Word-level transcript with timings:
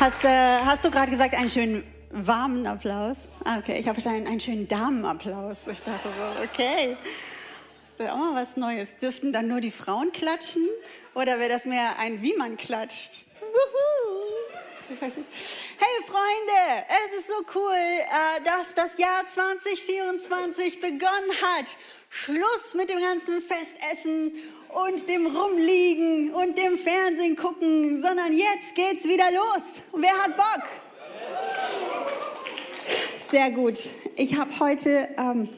Hast, 0.00 0.22
äh, 0.22 0.28
hast 0.64 0.84
du 0.84 0.92
gerade 0.92 1.10
gesagt, 1.10 1.34
einen 1.34 1.48
schönen 1.48 1.82
warmen 2.12 2.64
Applaus? 2.68 3.16
Ah, 3.44 3.58
okay, 3.58 3.80
ich 3.80 3.88
habe 3.88 4.00
einen, 4.08 4.28
einen 4.28 4.38
schönen 4.38 4.68
Damenapplaus. 4.68 5.66
Ich 5.66 5.82
dachte 5.82 6.08
so, 6.16 6.44
okay. 6.44 6.96
Wäre 7.96 8.12
auch 8.12 8.18
mal 8.18 8.40
was 8.40 8.56
Neues. 8.56 8.96
Dürften 8.98 9.32
dann 9.32 9.48
nur 9.48 9.60
die 9.60 9.72
Frauen 9.72 10.12
klatschen? 10.12 10.68
Oder 11.14 11.40
wäre 11.40 11.48
das 11.48 11.64
mehr 11.64 11.98
ein 11.98 12.22
Wie 12.22 12.32
man 12.34 12.56
klatscht? 12.56 13.24
Hey 14.88 16.04
Freunde, 16.06 16.86
es 16.88 17.18
ist 17.18 17.26
so 17.26 17.58
cool, 17.58 17.74
äh, 17.74 18.42
dass 18.44 18.74
das 18.74 18.96
Jahr 18.98 19.26
2024 19.26 20.80
begonnen 20.80 21.32
hat. 21.42 21.76
Schluss 22.08 22.74
mit 22.74 22.88
dem 22.88 23.00
ganzen 23.00 23.42
Festessen 23.42 24.32
und 24.68 25.08
dem 25.08 25.26
Rumliegen 25.26 26.34
und 26.34 26.58
dem 26.58 26.78
Fernsehen 26.78 27.36
gucken, 27.36 28.02
sondern 28.02 28.32
jetzt 28.32 28.74
geht's 28.74 29.04
wieder 29.04 29.30
los. 29.30 29.62
Wer 29.94 30.12
hat 30.12 30.36
Bock? 30.36 30.68
Sehr 33.30 33.50
gut. 33.50 33.78
Ich 34.16 34.36
habe 34.36 34.58
heute 34.58 35.08
ähm, 35.18 35.48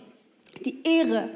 die 0.65 0.83
Ehre, 0.85 1.31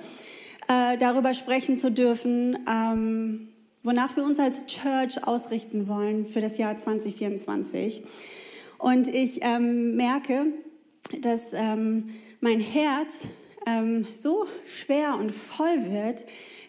äh, 0.69 0.99
darüber 0.99 1.35
sprechen 1.35 1.77
zu 1.77 1.91
dürfen, 1.91 2.59
ähm, 2.69 3.49
wonach 3.83 4.17
wir 4.17 4.25
uns 4.25 4.39
als 4.39 4.67
Church 4.67 5.25
ausrichten 5.27 5.89
wollen 5.89 6.27
für 6.27 6.41
das 6.41 6.59
Jahr 6.59 6.77
2024. 6.77 8.03
Und 8.79 9.09
ich 9.09 9.41
ähm, 9.43 9.97
merke, 9.97 10.47
dass 11.21 11.53
ähm, 11.53 12.11
mein 12.41 12.61
Herz 12.61 13.15
ähm, 13.67 14.07
so 14.17 14.47
schwer 14.67 15.17
und 15.19 15.33
voll 15.33 15.91
wird, 15.91 16.25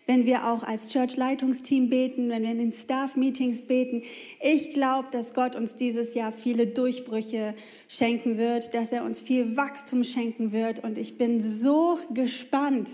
wenn 0.07 0.25
wir 0.25 0.47
auch 0.47 0.63
als 0.63 0.89
Church-Leitungsteam 0.89 1.89
beten, 1.89 2.29
wenn 2.29 2.43
wir 2.43 2.51
in 2.51 2.59
den 2.59 2.71
Staff-Meetings 2.71 3.63
beten. 3.63 4.03
Ich 4.39 4.71
glaube, 4.71 5.07
dass 5.11 5.33
Gott 5.33 5.55
uns 5.55 5.75
dieses 5.75 6.13
Jahr 6.13 6.31
viele 6.31 6.67
Durchbrüche 6.67 7.55
schenken 7.87 8.37
wird, 8.37 8.73
dass 8.73 8.91
er 8.91 9.03
uns 9.03 9.21
viel 9.21 9.57
Wachstum 9.57 10.03
schenken 10.03 10.51
wird. 10.51 10.83
Und 10.83 10.97
ich 10.97 11.17
bin 11.17 11.41
so 11.41 11.99
gespannt, 12.13 12.89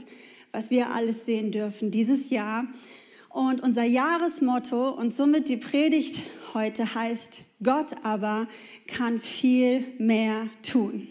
was 0.52 0.70
wir 0.70 0.92
alles 0.92 1.26
sehen 1.26 1.52
dürfen 1.52 1.92
dieses 1.92 2.30
Jahr. 2.30 2.66
Und 3.30 3.62
unser 3.62 3.84
Jahresmotto 3.84 4.90
und 4.90 5.14
somit 5.14 5.48
die 5.48 5.58
Predigt 5.58 6.20
heute 6.54 6.96
heißt, 6.96 7.44
Gott 7.64 7.88
aber 8.04 8.48
kann 8.88 9.20
viel 9.20 9.86
mehr 9.98 10.48
tun. 10.64 11.08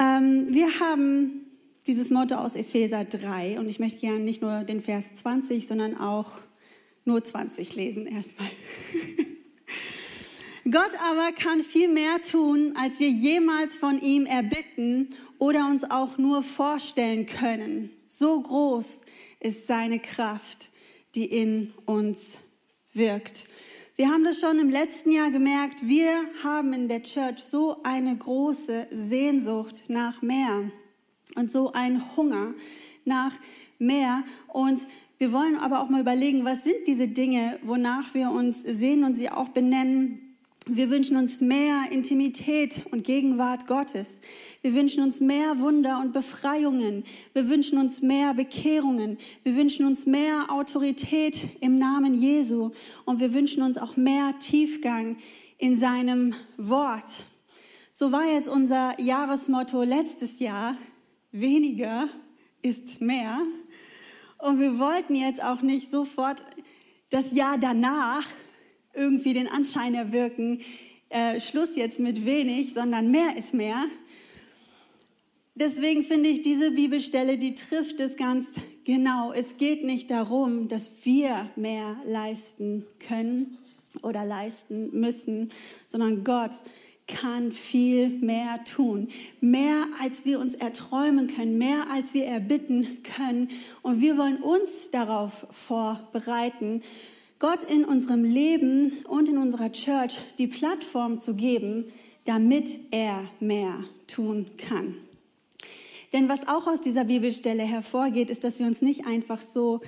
Ähm, 0.00 0.48
wir 0.50 0.80
haben 0.80 1.39
dieses 1.86 2.10
Motto 2.10 2.36
aus 2.36 2.56
Epheser 2.56 3.04
3 3.04 3.58
und 3.58 3.68
ich 3.68 3.78
möchte 3.78 4.00
gerne 4.00 4.20
nicht 4.20 4.42
nur 4.42 4.64
den 4.64 4.82
Vers 4.82 5.14
20, 5.14 5.66
sondern 5.66 5.96
auch 5.96 6.32
nur 7.04 7.24
20 7.24 7.74
lesen 7.74 8.06
erstmal. 8.06 8.50
Gott 10.70 10.90
aber 11.10 11.32
kann 11.32 11.64
viel 11.64 11.88
mehr 11.88 12.20
tun, 12.22 12.74
als 12.76 13.00
wir 13.00 13.08
jemals 13.08 13.76
von 13.76 14.00
ihm 14.00 14.26
erbitten 14.26 15.14
oder 15.38 15.66
uns 15.66 15.90
auch 15.90 16.18
nur 16.18 16.42
vorstellen 16.42 17.26
können. 17.26 17.90
So 18.04 18.40
groß 18.40 19.04
ist 19.40 19.66
seine 19.66 19.98
Kraft, 19.98 20.70
die 21.14 21.24
in 21.24 21.72
uns 21.86 22.38
wirkt. 22.92 23.44
Wir 23.96 24.10
haben 24.10 24.24
das 24.24 24.38
schon 24.38 24.58
im 24.58 24.70
letzten 24.70 25.12
Jahr 25.12 25.30
gemerkt. 25.30 25.86
Wir 25.86 26.24
haben 26.44 26.72
in 26.72 26.88
der 26.88 27.02
Church 27.02 27.40
so 27.40 27.82
eine 27.82 28.16
große 28.16 28.86
Sehnsucht 28.90 29.84
nach 29.88 30.22
mehr 30.22 30.70
und 31.36 31.50
so 31.50 31.72
einen 31.72 32.16
Hunger 32.16 32.54
nach 33.04 33.32
mehr. 33.78 34.24
Und 34.48 34.86
wir 35.18 35.32
wollen 35.32 35.56
aber 35.56 35.80
auch 35.80 35.88
mal 35.88 36.00
überlegen, 36.00 36.44
was 36.44 36.64
sind 36.64 36.86
diese 36.86 37.08
Dinge, 37.08 37.58
wonach 37.62 38.14
wir 38.14 38.30
uns 38.30 38.62
sehen 38.62 39.04
und 39.04 39.16
sie 39.16 39.30
auch 39.30 39.48
benennen 39.48 40.30
wir 40.66 40.90
wünschen 40.90 41.16
uns 41.16 41.40
mehr 41.40 41.90
Intimität 41.90 42.84
und 42.90 43.02
Gegenwart 43.02 43.66
Gottes. 43.66 44.20
Wir 44.60 44.74
wünschen 44.74 45.02
uns 45.02 45.18
mehr 45.20 45.58
Wunder 45.58 46.00
und 46.00 46.12
Befreiungen. 46.12 47.04
Wir 47.32 47.48
wünschen 47.48 47.78
uns 47.78 48.02
mehr 48.02 48.34
Bekehrungen. 48.34 49.16
Wir 49.42 49.56
wünschen 49.56 49.86
uns 49.86 50.04
mehr 50.04 50.44
Autorität 50.50 51.48
im 51.60 51.78
Namen 51.78 52.12
Jesu. 52.14 52.72
Und 53.06 53.20
wir 53.20 53.32
wünschen 53.32 53.62
uns 53.62 53.78
auch 53.78 53.96
mehr 53.96 54.38
Tiefgang 54.38 55.16
in 55.56 55.76
seinem 55.76 56.34
Wort. 56.58 57.24
So 57.90 58.12
war 58.12 58.26
jetzt 58.26 58.48
unser 58.48 59.00
Jahresmotto 59.00 59.82
letztes 59.82 60.40
Jahr. 60.40 60.76
Weniger 61.32 62.08
ist 62.62 63.00
mehr. 63.00 63.40
Und 64.38 64.58
wir 64.58 64.78
wollten 64.78 65.14
jetzt 65.14 65.42
auch 65.42 65.62
nicht 65.62 65.90
sofort 65.90 66.42
das 67.10 67.32
Jahr 67.32 67.58
danach 67.58 68.26
irgendwie 68.94 69.34
den 69.34 69.46
Anschein 69.46 69.94
erwirken, 69.94 70.60
äh, 71.08 71.40
Schluss 71.40 71.76
jetzt 71.76 71.98
mit 71.98 72.24
wenig, 72.24 72.74
sondern 72.74 73.10
mehr 73.10 73.36
ist 73.36 73.54
mehr. 73.54 73.86
Deswegen 75.54 76.04
finde 76.04 76.28
ich 76.30 76.42
diese 76.42 76.70
Bibelstelle, 76.70 77.36
die 77.36 77.54
trifft 77.54 78.00
es 78.00 78.16
ganz 78.16 78.54
genau. 78.84 79.32
Es 79.32 79.56
geht 79.56 79.84
nicht 79.84 80.10
darum, 80.10 80.68
dass 80.68 80.92
wir 81.04 81.50
mehr 81.56 81.96
leisten 82.06 82.86
können 82.98 83.58
oder 84.02 84.24
leisten 84.24 84.98
müssen, 84.98 85.50
sondern 85.86 86.24
Gott 86.24 86.52
kann 87.10 87.52
viel 87.52 88.08
mehr 88.08 88.64
tun. 88.64 89.08
Mehr 89.40 89.86
als 90.00 90.24
wir 90.24 90.40
uns 90.40 90.54
erträumen 90.54 91.26
können, 91.26 91.58
mehr 91.58 91.90
als 91.90 92.14
wir 92.14 92.24
erbitten 92.26 93.02
können. 93.02 93.48
Und 93.82 94.00
wir 94.00 94.16
wollen 94.16 94.42
uns 94.42 94.70
darauf 94.90 95.46
vorbereiten, 95.50 96.82
Gott 97.38 97.64
in 97.64 97.84
unserem 97.84 98.22
Leben 98.22 99.04
und 99.08 99.28
in 99.28 99.38
unserer 99.38 99.72
Church 99.72 100.18
die 100.38 100.46
Plattform 100.46 101.20
zu 101.20 101.34
geben, 101.34 101.86
damit 102.24 102.78
er 102.90 103.24
mehr 103.40 103.84
tun 104.06 104.46
kann. 104.58 104.94
Denn 106.12 106.28
was 106.28 106.46
auch 106.48 106.66
aus 106.66 106.80
dieser 106.80 107.04
Bibelstelle 107.04 107.62
hervorgeht, 107.62 108.30
ist, 108.30 108.44
dass 108.44 108.58
wir 108.58 108.66
uns 108.66 108.82
nicht 108.82 109.06
einfach 109.06 109.40
so 109.40 109.80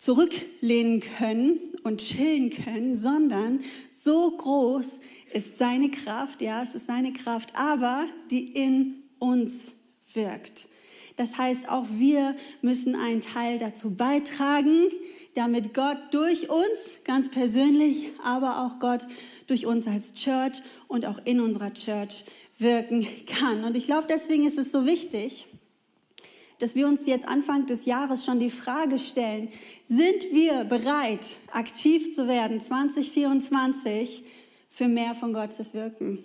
zurücklehnen 0.00 1.00
können 1.00 1.60
und 1.82 2.00
chillen 2.00 2.48
können, 2.48 2.96
sondern 2.96 3.60
so 3.90 4.30
groß 4.30 4.98
ist 5.34 5.58
seine 5.58 5.90
Kraft, 5.90 6.40
ja, 6.40 6.62
es 6.62 6.74
ist 6.74 6.86
seine 6.86 7.12
Kraft, 7.12 7.52
aber 7.54 8.06
die 8.30 8.50
in 8.54 9.02
uns 9.18 9.72
wirkt. 10.14 10.68
Das 11.16 11.36
heißt, 11.36 11.68
auch 11.68 11.84
wir 11.98 12.34
müssen 12.62 12.94
einen 12.94 13.20
Teil 13.20 13.58
dazu 13.58 13.90
beitragen, 13.90 14.86
damit 15.34 15.74
Gott 15.74 15.98
durch 16.12 16.48
uns 16.48 16.78
ganz 17.04 17.28
persönlich, 17.28 18.10
aber 18.24 18.64
auch 18.64 18.80
Gott 18.80 19.06
durch 19.48 19.66
uns 19.66 19.86
als 19.86 20.14
Church 20.14 20.62
und 20.88 21.04
auch 21.04 21.20
in 21.26 21.40
unserer 21.40 21.74
Church 21.74 22.24
wirken 22.58 23.06
kann. 23.26 23.64
Und 23.64 23.76
ich 23.76 23.84
glaube, 23.84 24.06
deswegen 24.08 24.46
ist 24.46 24.56
es 24.56 24.72
so 24.72 24.86
wichtig, 24.86 25.46
dass 26.60 26.74
wir 26.74 26.86
uns 26.86 27.06
jetzt 27.06 27.26
Anfang 27.26 27.66
des 27.66 27.86
Jahres 27.86 28.24
schon 28.24 28.38
die 28.38 28.50
Frage 28.50 28.98
stellen, 28.98 29.48
sind 29.88 30.30
wir 30.30 30.64
bereit, 30.64 31.26
aktiv 31.50 32.14
zu 32.14 32.28
werden 32.28 32.60
2024 32.60 34.22
für 34.70 34.86
mehr 34.86 35.14
von 35.14 35.32
Gottes 35.32 35.74
Wirken? 35.74 36.22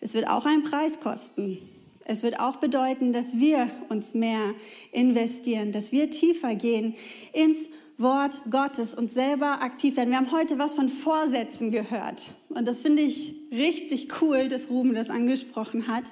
Es 0.00 0.14
wird 0.14 0.28
auch 0.28 0.44
einen 0.44 0.62
Preis 0.62 1.00
kosten. 1.00 1.58
Es 2.04 2.22
wird 2.22 2.40
auch 2.40 2.56
bedeuten, 2.56 3.12
dass 3.12 3.38
wir 3.38 3.70
uns 3.88 4.12
mehr 4.12 4.54
investieren, 4.90 5.72
dass 5.72 5.92
wir 5.92 6.10
tiefer 6.10 6.54
gehen 6.54 6.94
ins 7.32 7.70
Wort 7.96 8.42
Gottes 8.50 8.94
und 8.94 9.10
selber 9.10 9.62
aktiv 9.62 9.96
werden. 9.96 10.10
Wir 10.10 10.18
haben 10.18 10.32
heute 10.32 10.58
was 10.58 10.74
von 10.74 10.88
Vorsätzen 10.88 11.70
gehört 11.70 12.32
und 12.48 12.66
das 12.66 12.82
finde 12.82 13.02
ich 13.02 13.34
richtig 13.52 14.20
cool, 14.20 14.48
dass 14.48 14.68
Ruben 14.68 14.94
das 14.94 15.08
angesprochen 15.08 15.86
hat. 15.86 16.04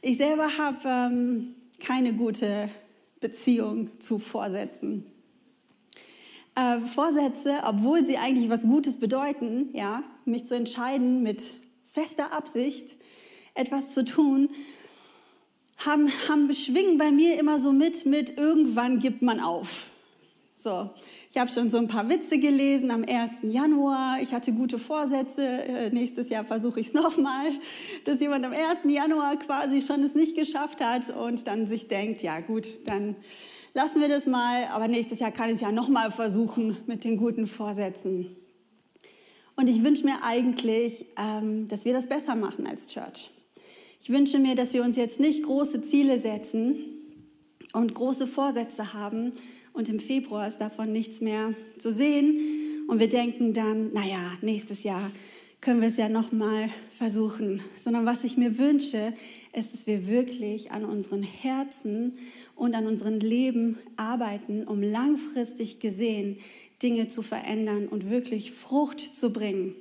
Ich 0.00 0.16
selber 0.16 0.56
habe 0.56 0.78
ähm, 0.84 1.54
keine 1.80 2.14
gute 2.14 2.68
Beziehung 3.20 3.90
zu 4.00 4.18
Vorsätzen. 4.18 5.06
Äh, 6.54 6.80
Vorsätze, 6.80 7.62
obwohl 7.64 8.04
sie 8.04 8.16
eigentlich 8.16 8.48
was 8.48 8.62
Gutes 8.62 8.98
bedeuten, 8.98 9.70
ja, 9.72 10.04
mich 10.24 10.44
zu 10.44 10.54
entscheiden 10.54 11.22
mit 11.22 11.54
fester 11.92 12.32
Absicht, 12.32 12.96
etwas 13.54 13.90
zu 13.90 14.04
tun, 14.04 14.48
haben, 15.78 16.10
haben 16.28 16.46
beschwingen 16.48 16.98
bei 16.98 17.10
mir 17.10 17.38
immer 17.38 17.58
so 17.58 17.72
mit, 17.72 18.06
mit 18.06 18.36
irgendwann 18.36 18.98
gibt 19.00 19.22
man 19.22 19.40
auf. 19.40 19.86
So, 20.62 20.90
ich 21.34 21.40
habe 21.40 21.50
schon 21.50 21.68
so 21.68 21.78
ein 21.78 21.88
paar 21.88 22.08
Witze 22.08 22.38
gelesen 22.38 22.92
am 22.92 23.02
1. 23.02 23.38
Januar. 23.42 24.18
Ich 24.22 24.32
hatte 24.32 24.52
gute 24.52 24.78
Vorsätze. 24.78 25.42
Äh, 25.44 25.90
nächstes 25.90 26.28
Jahr 26.28 26.44
versuche 26.44 26.78
ich 26.78 26.86
es 26.86 26.92
nochmal, 26.94 27.50
dass 28.04 28.20
jemand 28.20 28.44
am 28.44 28.52
1. 28.52 28.62
Januar 28.84 29.34
quasi 29.34 29.82
schon 29.82 30.04
es 30.04 30.14
nicht 30.14 30.36
geschafft 30.36 30.80
hat 30.80 31.10
und 31.10 31.44
dann 31.48 31.66
sich 31.66 31.88
denkt, 31.88 32.22
ja 32.22 32.38
gut, 32.38 32.68
dann 32.86 33.16
lassen 33.72 34.00
wir 34.00 34.08
das 34.08 34.26
mal. 34.26 34.66
Aber 34.66 34.86
nächstes 34.86 35.18
Jahr 35.18 35.32
kann 35.32 35.48
ich 35.48 35.56
es 35.56 35.60
ja 35.60 35.72
nochmal 35.72 36.12
versuchen 36.12 36.76
mit 36.86 37.02
den 37.02 37.16
guten 37.16 37.48
Vorsätzen. 37.48 38.36
Und 39.56 39.68
ich 39.68 39.82
wünsche 39.82 40.04
mir 40.04 40.22
eigentlich, 40.22 41.06
ähm, 41.16 41.66
dass 41.66 41.84
wir 41.84 41.94
das 41.94 42.06
besser 42.06 42.36
machen 42.36 42.64
als 42.64 42.86
Church. 42.86 43.32
Ich 44.00 44.08
wünsche 44.08 44.38
mir, 44.38 44.54
dass 44.54 44.72
wir 44.72 44.84
uns 44.84 44.94
jetzt 44.94 45.18
nicht 45.18 45.42
große 45.42 45.82
Ziele 45.82 46.20
setzen 46.20 46.93
und 47.74 47.94
große 47.94 48.26
Vorsätze 48.26 48.94
haben, 48.94 49.32
und 49.74 49.88
im 49.88 49.98
Februar 49.98 50.46
ist 50.46 50.60
davon 50.60 50.92
nichts 50.92 51.20
mehr 51.20 51.52
zu 51.78 51.92
sehen. 51.92 52.84
Und 52.86 53.00
wir 53.00 53.08
denken 53.08 53.52
dann, 53.52 53.92
naja, 53.92 54.38
nächstes 54.40 54.84
Jahr 54.84 55.10
können 55.60 55.80
wir 55.80 55.88
es 55.88 55.96
ja 55.96 56.08
noch 56.08 56.30
mal 56.30 56.70
versuchen. 56.96 57.60
Sondern 57.82 58.06
was 58.06 58.22
ich 58.22 58.36
mir 58.36 58.56
wünsche, 58.56 59.14
ist, 59.52 59.72
dass 59.72 59.88
wir 59.88 60.06
wirklich 60.08 60.70
an 60.70 60.84
unseren 60.84 61.24
Herzen 61.24 62.18
und 62.54 62.76
an 62.76 62.86
unserem 62.86 63.18
Leben 63.18 63.78
arbeiten, 63.96 64.62
um 64.62 64.80
langfristig 64.80 65.80
gesehen 65.80 66.38
Dinge 66.80 67.08
zu 67.08 67.22
verändern 67.22 67.88
und 67.88 68.08
wirklich 68.08 68.52
Frucht 68.52 69.00
zu 69.00 69.32
bringen. 69.32 69.74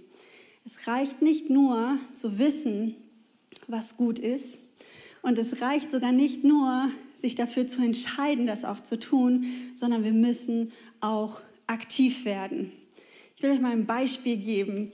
Es 0.65 0.87
reicht 0.87 1.21
nicht 1.21 1.51
nur 1.51 1.99
zu 2.15 2.39
wissen, 2.39 2.95
was 3.67 3.95
gut 3.95 4.17
ist, 4.17 4.57
und 5.21 5.37
es 5.37 5.61
reicht 5.61 5.89
sogar 5.89 6.11
nicht 6.11 6.43
nur, 6.43 6.89
sich 7.23 7.35
dafür 7.35 7.65
zu 7.65 7.81
entscheiden, 7.81 8.47
das 8.47 8.65
auch 8.65 8.81
zu 8.81 8.99
tun, 8.99 9.45
sondern 9.75 10.03
wir 10.03 10.11
müssen 10.11 10.73
auch 10.99 11.39
aktiv 11.67 12.25
werden. 12.25 12.73
Ich 13.37 13.41
will 13.41 13.51
euch 13.51 13.61
mal 13.61 13.71
ein 13.71 13.85
Beispiel 13.85 14.35
geben. 14.35 14.91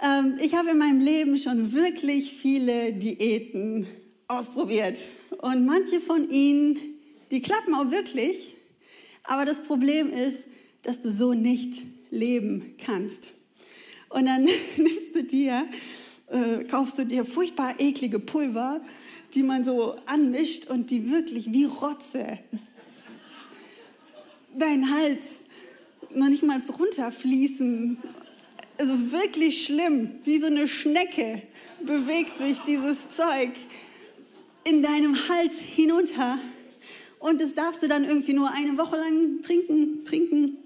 Ähm, 0.00 0.38
ich 0.40 0.54
habe 0.54 0.70
in 0.70 0.78
meinem 0.78 1.00
Leben 1.00 1.36
schon 1.36 1.72
wirklich 1.72 2.32
viele 2.34 2.92
Diäten 2.92 3.88
ausprobiert. 4.28 4.98
Und 5.38 5.66
manche 5.66 6.00
von 6.00 6.30
ihnen, 6.30 6.78
die 7.32 7.42
klappen 7.42 7.74
auch 7.74 7.90
wirklich. 7.90 8.54
Aber 9.24 9.44
das 9.44 9.60
Problem 9.60 10.12
ist, 10.12 10.46
dass 10.82 11.00
du 11.00 11.10
so 11.10 11.34
nicht 11.34 11.82
leben 12.12 12.76
kannst. 12.78 13.34
Und 14.10 14.26
dann 14.26 14.44
nimmst 14.76 15.12
du 15.12 15.24
dir, 15.24 15.66
äh, 16.28 16.62
kaufst 16.70 17.00
du 17.00 17.04
dir 17.04 17.24
furchtbar 17.24 17.80
eklige 17.80 18.20
Pulver, 18.20 18.80
die 19.34 19.42
man 19.42 19.64
so 19.64 19.96
anmischt 20.06 20.68
und 20.68 20.90
die 20.90 21.10
wirklich 21.10 21.52
wie 21.52 21.64
Rotze 21.64 22.38
dein 24.58 24.90
Hals 24.90 25.24
noch 26.14 26.28
nicht 26.28 26.42
mal 26.42 26.60
runterfließen. 26.78 27.98
Also 28.78 29.12
wirklich 29.12 29.64
schlimm, 29.64 30.10
wie 30.24 30.38
so 30.38 30.46
eine 30.46 30.68
Schnecke 30.68 31.42
bewegt 31.84 32.36
sich 32.36 32.58
dieses 32.60 33.08
Zeug 33.10 33.50
in 34.64 34.82
deinem 34.82 35.28
Hals 35.28 35.58
hinunter. 35.58 36.38
Und 37.18 37.40
das 37.40 37.54
darfst 37.54 37.82
du 37.82 37.88
dann 37.88 38.04
irgendwie 38.04 38.32
nur 38.32 38.52
eine 38.52 38.78
Woche 38.78 38.96
lang 38.96 39.42
trinken, 39.42 40.04
trinken. 40.04 40.58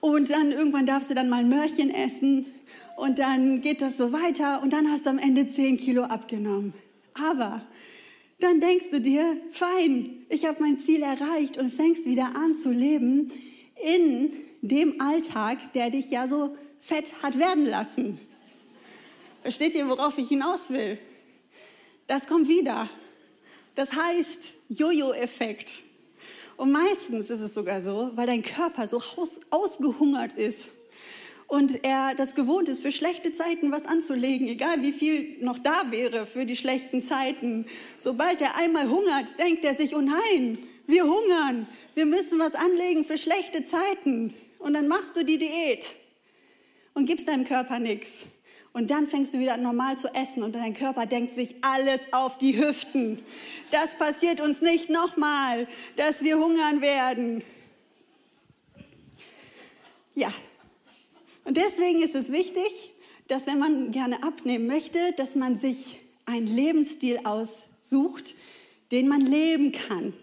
Und 0.00 0.30
dann 0.30 0.52
irgendwann 0.52 0.86
darfst 0.86 1.10
du 1.10 1.14
dann 1.14 1.28
mal 1.28 1.40
ein 1.40 1.48
Mörchen 1.48 1.90
essen. 1.90 2.46
Und 2.96 3.18
dann 3.18 3.60
geht 3.62 3.80
das 3.80 3.96
so 3.96 4.12
weiter. 4.12 4.62
Und 4.62 4.72
dann 4.72 4.88
hast 4.90 5.06
du 5.06 5.10
am 5.10 5.18
Ende 5.18 5.46
10 5.46 5.78
Kilo 5.78 6.04
abgenommen. 6.04 6.74
Aber 7.14 7.62
dann 8.40 8.60
denkst 8.60 8.90
du 8.90 9.00
dir, 9.00 9.36
fein, 9.50 10.26
ich 10.28 10.44
habe 10.44 10.60
mein 10.60 10.78
Ziel 10.78 11.02
erreicht 11.02 11.56
und 11.56 11.72
fängst 11.72 12.04
wieder 12.04 12.36
an 12.36 12.54
zu 12.54 12.70
leben 12.70 13.32
in 13.82 14.32
dem 14.62 15.00
Alltag, 15.00 15.72
der 15.74 15.90
dich 15.90 16.10
ja 16.10 16.26
so 16.26 16.56
fett 16.80 17.12
hat 17.22 17.38
werden 17.38 17.64
lassen. 17.64 18.18
Versteht 19.42 19.74
ihr, 19.74 19.88
worauf 19.88 20.18
ich 20.18 20.28
hinaus 20.28 20.70
will? 20.70 20.98
Das 22.06 22.26
kommt 22.26 22.48
wieder. 22.48 22.88
Das 23.74 23.92
heißt 23.92 24.40
Jojo-Effekt. 24.68 25.70
Und 26.56 26.72
meistens 26.72 27.30
ist 27.30 27.40
es 27.40 27.54
sogar 27.54 27.80
so, 27.80 28.12
weil 28.14 28.26
dein 28.26 28.42
Körper 28.42 28.86
so 28.86 29.02
aus, 29.16 29.40
ausgehungert 29.50 30.34
ist 30.34 30.70
und 31.46 31.84
er 31.84 32.14
das 32.14 32.34
gewohnt 32.34 32.68
ist, 32.68 32.80
für 32.80 32.90
schlechte 32.90 33.32
Zeiten 33.32 33.70
was 33.70 33.84
anzulegen, 33.84 34.48
egal 34.48 34.82
wie 34.82 34.92
viel 34.92 35.36
noch 35.40 35.58
da 35.58 35.90
wäre 35.90 36.26
für 36.26 36.46
die 36.46 36.56
schlechten 36.56 37.02
Zeiten. 37.02 37.66
Sobald 37.96 38.40
er 38.40 38.56
einmal 38.56 38.88
hungert, 38.88 39.38
denkt 39.38 39.64
er 39.64 39.74
sich, 39.74 39.94
oh 39.94 40.00
nein, 40.00 40.58
wir 40.86 41.04
hungern, 41.04 41.66
wir 41.94 42.06
müssen 42.06 42.38
was 42.38 42.54
anlegen 42.54 43.04
für 43.04 43.18
schlechte 43.18 43.64
Zeiten. 43.64 44.34
Und 44.58 44.74
dann 44.74 44.88
machst 44.88 45.16
du 45.16 45.24
die 45.24 45.38
Diät 45.38 45.94
und 46.94 47.06
gibst 47.06 47.28
deinem 47.28 47.44
Körper 47.44 47.78
nichts. 47.78 48.24
Und 48.72 48.90
dann 48.90 49.06
fängst 49.06 49.32
du 49.32 49.38
wieder 49.38 49.56
normal 49.56 49.98
zu 49.98 50.08
essen 50.14 50.42
und 50.42 50.56
dein 50.56 50.74
Körper 50.74 51.06
denkt 51.06 51.34
sich 51.34 51.54
alles 51.62 52.00
auf 52.10 52.38
die 52.38 52.58
Hüften. 52.58 53.22
Das 53.70 53.96
passiert 53.96 54.40
uns 54.40 54.60
nicht 54.60 54.90
nochmal, 54.90 55.68
dass 55.94 56.24
wir 56.24 56.38
hungern 56.38 56.80
werden. 56.80 57.44
Ja. 60.16 60.32
Und 61.44 61.56
deswegen 61.56 62.02
ist 62.02 62.14
es 62.14 62.32
wichtig, 62.32 62.94
dass 63.28 63.46
wenn 63.46 63.58
man 63.58 63.90
gerne 63.90 64.22
abnehmen 64.22 64.66
möchte, 64.66 65.12
dass 65.16 65.34
man 65.34 65.58
sich 65.58 65.98
einen 66.26 66.46
Lebensstil 66.46 67.20
aussucht, 67.24 68.34
den 68.92 69.08
man 69.08 69.20
leben 69.20 69.72
kann. 69.72 70.14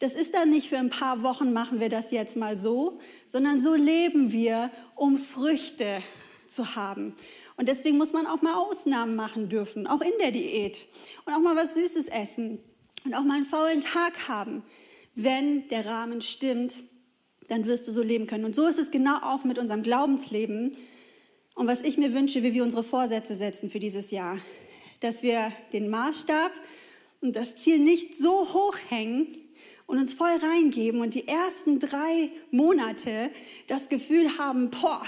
Das 0.00 0.14
ist 0.14 0.34
dann 0.34 0.50
nicht 0.50 0.68
für 0.68 0.78
ein 0.78 0.90
paar 0.90 1.22
Wochen 1.22 1.52
machen 1.52 1.80
wir 1.80 1.88
das 1.88 2.12
jetzt 2.12 2.36
mal 2.36 2.56
so, 2.56 3.00
sondern 3.26 3.60
so 3.60 3.74
leben 3.74 4.30
wir, 4.30 4.70
um 4.94 5.16
Früchte 5.16 6.02
zu 6.46 6.76
haben. 6.76 7.14
Und 7.56 7.68
deswegen 7.68 7.98
muss 7.98 8.12
man 8.12 8.26
auch 8.26 8.40
mal 8.40 8.54
Ausnahmen 8.54 9.16
machen 9.16 9.48
dürfen, 9.48 9.88
auch 9.88 10.00
in 10.00 10.12
der 10.20 10.30
Diät. 10.30 10.86
Und 11.24 11.34
auch 11.34 11.40
mal 11.40 11.56
was 11.56 11.74
Süßes 11.74 12.06
essen 12.06 12.60
und 13.04 13.14
auch 13.14 13.24
mal 13.24 13.34
einen 13.34 13.44
faulen 13.44 13.80
Tag 13.80 14.28
haben. 14.28 14.62
Wenn 15.16 15.66
der 15.68 15.84
Rahmen 15.84 16.20
stimmt, 16.20 16.74
dann 17.48 17.66
wirst 17.66 17.88
du 17.88 17.92
so 17.92 18.02
leben 18.02 18.26
können. 18.26 18.44
Und 18.44 18.54
so 18.54 18.66
ist 18.66 18.78
es 18.78 18.90
genau 18.90 19.16
auch 19.22 19.44
mit 19.44 19.58
unserem 19.58 19.82
Glaubensleben. 19.82 20.72
Und 21.54 21.66
was 21.66 21.82
ich 21.82 21.98
mir 21.98 22.14
wünsche, 22.14 22.42
wie 22.42 22.54
wir 22.54 22.62
unsere 22.62 22.84
Vorsätze 22.84 23.36
setzen 23.36 23.70
für 23.70 23.80
dieses 23.80 24.10
Jahr. 24.10 24.38
Dass 25.00 25.22
wir 25.22 25.52
den 25.72 25.88
Maßstab 25.90 26.52
und 27.20 27.34
das 27.34 27.56
Ziel 27.56 27.78
nicht 27.78 28.16
so 28.16 28.52
hoch 28.52 28.76
hängen 28.88 29.36
und 29.86 29.98
uns 29.98 30.14
voll 30.14 30.36
reingeben 30.36 31.00
und 31.00 31.14
die 31.14 31.26
ersten 31.26 31.80
drei 31.80 32.30
Monate 32.50 33.30
das 33.66 33.88
Gefühl 33.88 34.38
haben, 34.38 34.70
boah, 34.70 35.02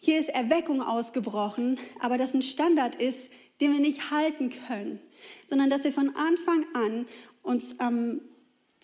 hier 0.00 0.18
ist 0.18 0.30
Erweckung 0.30 0.80
ausgebrochen, 0.80 1.78
aber 2.00 2.18
das 2.18 2.34
ein 2.34 2.42
Standard 2.42 2.94
ist, 2.94 3.28
den 3.60 3.72
wir 3.72 3.80
nicht 3.80 4.10
halten 4.10 4.50
können, 4.50 5.00
sondern 5.46 5.68
dass 5.68 5.84
wir 5.84 5.92
von 5.92 6.14
Anfang 6.14 6.66
an 6.74 7.06
uns 7.42 7.76
ähm, 7.80 8.20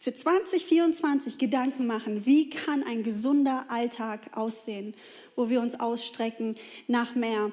für 0.04 0.12
2024 0.12 1.38
Gedanken 1.38 1.86
machen, 1.86 2.26
wie 2.26 2.50
kann 2.50 2.82
ein 2.82 3.02
gesunder 3.02 3.64
Alltag 3.68 4.36
aussehen, 4.36 4.92
wo 5.34 5.48
wir 5.48 5.62
uns 5.62 5.80
ausstrecken 5.80 6.56
nach 6.88 7.14
mehr. 7.14 7.50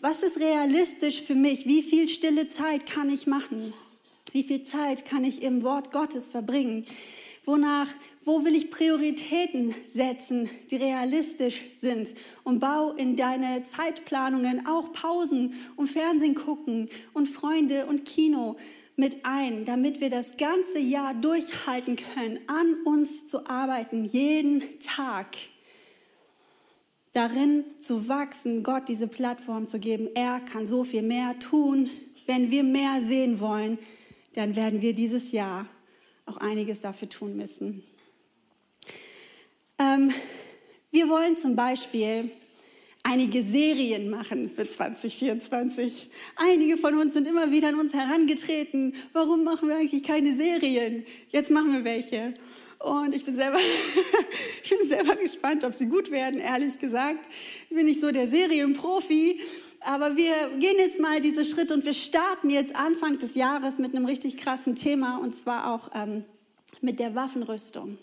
Was 0.00 0.22
ist 0.22 0.40
realistisch 0.40 1.20
für 1.20 1.34
mich? 1.34 1.66
Wie 1.66 1.82
viel 1.82 2.08
stille 2.08 2.48
Zeit 2.48 2.86
kann 2.86 3.10
ich 3.10 3.26
machen? 3.26 3.74
Wie 4.32 4.44
viel 4.44 4.64
Zeit 4.64 5.04
kann 5.04 5.24
ich 5.24 5.42
im 5.42 5.62
Wort 5.62 5.92
Gottes 5.92 6.30
verbringen? 6.30 6.86
Wonach 7.44 7.88
wo 8.24 8.44
will 8.44 8.54
ich 8.54 8.70
Prioritäten 8.70 9.74
setzen, 9.94 10.48
die 10.70 10.76
realistisch 10.76 11.62
sind? 11.80 12.08
Und 12.44 12.60
bau 12.60 12.92
in 12.92 13.16
deine 13.16 13.64
Zeitplanungen 13.64 14.66
auch 14.66 14.92
Pausen 14.92 15.54
und 15.76 15.88
Fernsehen 15.88 16.34
gucken 16.34 16.88
und 17.12 17.28
Freunde 17.28 17.86
und 17.86 18.04
Kino 18.04 18.56
mit 19.00 19.24
ein, 19.24 19.64
damit 19.64 20.00
wir 20.00 20.10
das 20.10 20.36
ganze 20.36 20.78
Jahr 20.78 21.14
durchhalten 21.14 21.96
können, 21.96 22.38
an 22.46 22.76
uns 22.84 23.26
zu 23.26 23.46
arbeiten, 23.46 24.04
jeden 24.04 24.78
Tag. 24.78 25.36
Darin 27.12 27.64
zu 27.80 28.08
wachsen, 28.08 28.62
Gott 28.62 28.88
diese 28.88 29.08
Plattform 29.08 29.66
zu 29.66 29.80
geben. 29.80 30.08
Er 30.14 30.38
kann 30.40 30.68
so 30.68 30.84
viel 30.84 31.02
mehr 31.02 31.36
tun. 31.40 31.90
Wenn 32.26 32.52
wir 32.52 32.62
mehr 32.62 33.00
sehen 33.02 33.40
wollen, 33.40 33.78
dann 34.34 34.54
werden 34.54 34.80
wir 34.80 34.92
dieses 34.92 35.32
Jahr 35.32 35.66
auch 36.26 36.36
einiges 36.36 36.80
dafür 36.80 37.08
tun 37.08 37.36
müssen. 37.36 37.82
Ähm, 39.78 40.12
wir 40.92 41.08
wollen 41.08 41.36
zum 41.36 41.56
Beispiel 41.56 42.30
einige 43.02 43.42
Serien 43.42 44.10
machen 44.10 44.50
für 44.50 44.68
2024. 44.68 46.10
Einige 46.36 46.76
von 46.76 46.96
uns 46.96 47.14
sind 47.14 47.26
immer 47.26 47.50
wieder 47.50 47.68
an 47.68 47.80
uns 47.80 47.92
herangetreten. 47.92 48.94
Warum 49.12 49.44
machen 49.44 49.68
wir 49.68 49.76
eigentlich 49.76 50.02
keine 50.02 50.36
Serien? 50.36 51.04
Jetzt 51.28 51.50
machen 51.50 51.72
wir 51.72 51.84
welche. 51.84 52.34
Und 52.78 53.14
ich 53.14 53.24
bin 53.24 53.36
selber, 53.36 53.58
ich 54.62 54.70
bin 54.70 54.88
selber 54.88 55.16
gespannt, 55.16 55.64
ob 55.64 55.74
sie 55.74 55.86
gut 55.86 56.10
werden, 56.10 56.40
ehrlich 56.40 56.78
gesagt. 56.78 57.28
Ich 57.68 57.76
bin 57.76 57.86
nicht 57.86 58.00
so 58.00 58.10
der 58.10 58.28
Serienprofi. 58.28 59.40
Aber 59.80 60.16
wir 60.16 60.32
gehen 60.58 60.76
jetzt 60.78 61.00
mal 61.00 61.20
diese 61.20 61.44
Schritte 61.44 61.72
und 61.72 61.84
wir 61.84 61.94
starten 61.94 62.50
jetzt 62.50 62.76
Anfang 62.76 63.18
des 63.18 63.34
Jahres 63.34 63.78
mit 63.78 63.94
einem 63.94 64.04
richtig 64.04 64.36
krassen 64.36 64.76
Thema 64.76 65.18
und 65.18 65.34
zwar 65.34 65.74
auch 65.74 65.90
ähm, 65.94 66.24
mit 66.82 67.00
der 67.00 67.14
Waffenrüstung 67.14 67.96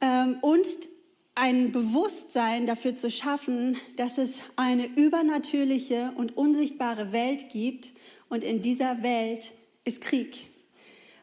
ähm, 0.00 0.36
und 0.42 0.66
ein 1.38 1.70
Bewusstsein 1.70 2.66
dafür 2.66 2.96
zu 2.96 3.10
schaffen, 3.10 3.76
dass 3.96 4.18
es 4.18 4.32
eine 4.56 4.86
übernatürliche 4.86 6.12
und 6.16 6.36
unsichtbare 6.36 7.12
Welt 7.12 7.48
gibt 7.50 7.92
und 8.28 8.42
in 8.42 8.60
dieser 8.60 9.04
Welt 9.04 9.52
ist 9.84 10.00
Krieg. 10.00 10.48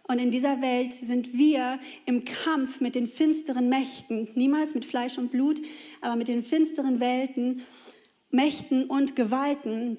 Und 0.07 0.19
in 0.19 0.31
dieser 0.31 0.61
Welt 0.61 0.93
sind 0.93 1.33
wir 1.33 1.79
im 2.05 2.23
Kampf 2.23 2.79
mit 2.79 2.95
den 2.95 3.07
finsteren 3.07 3.67
Mächten, 3.67 4.29
niemals 4.35 4.73
mit 4.73 4.85
Fleisch 4.85 5.17
und 5.17 5.31
Blut, 5.31 5.59
aber 5.99 6.15
mit 6.15 6.29
den 6.29 6.43
finsteren 6.43 7.01
Welten, 7.01 7.63
Mächten 8.29 8.85
und 8.85 9.17
Gewalten. 9.17 9.97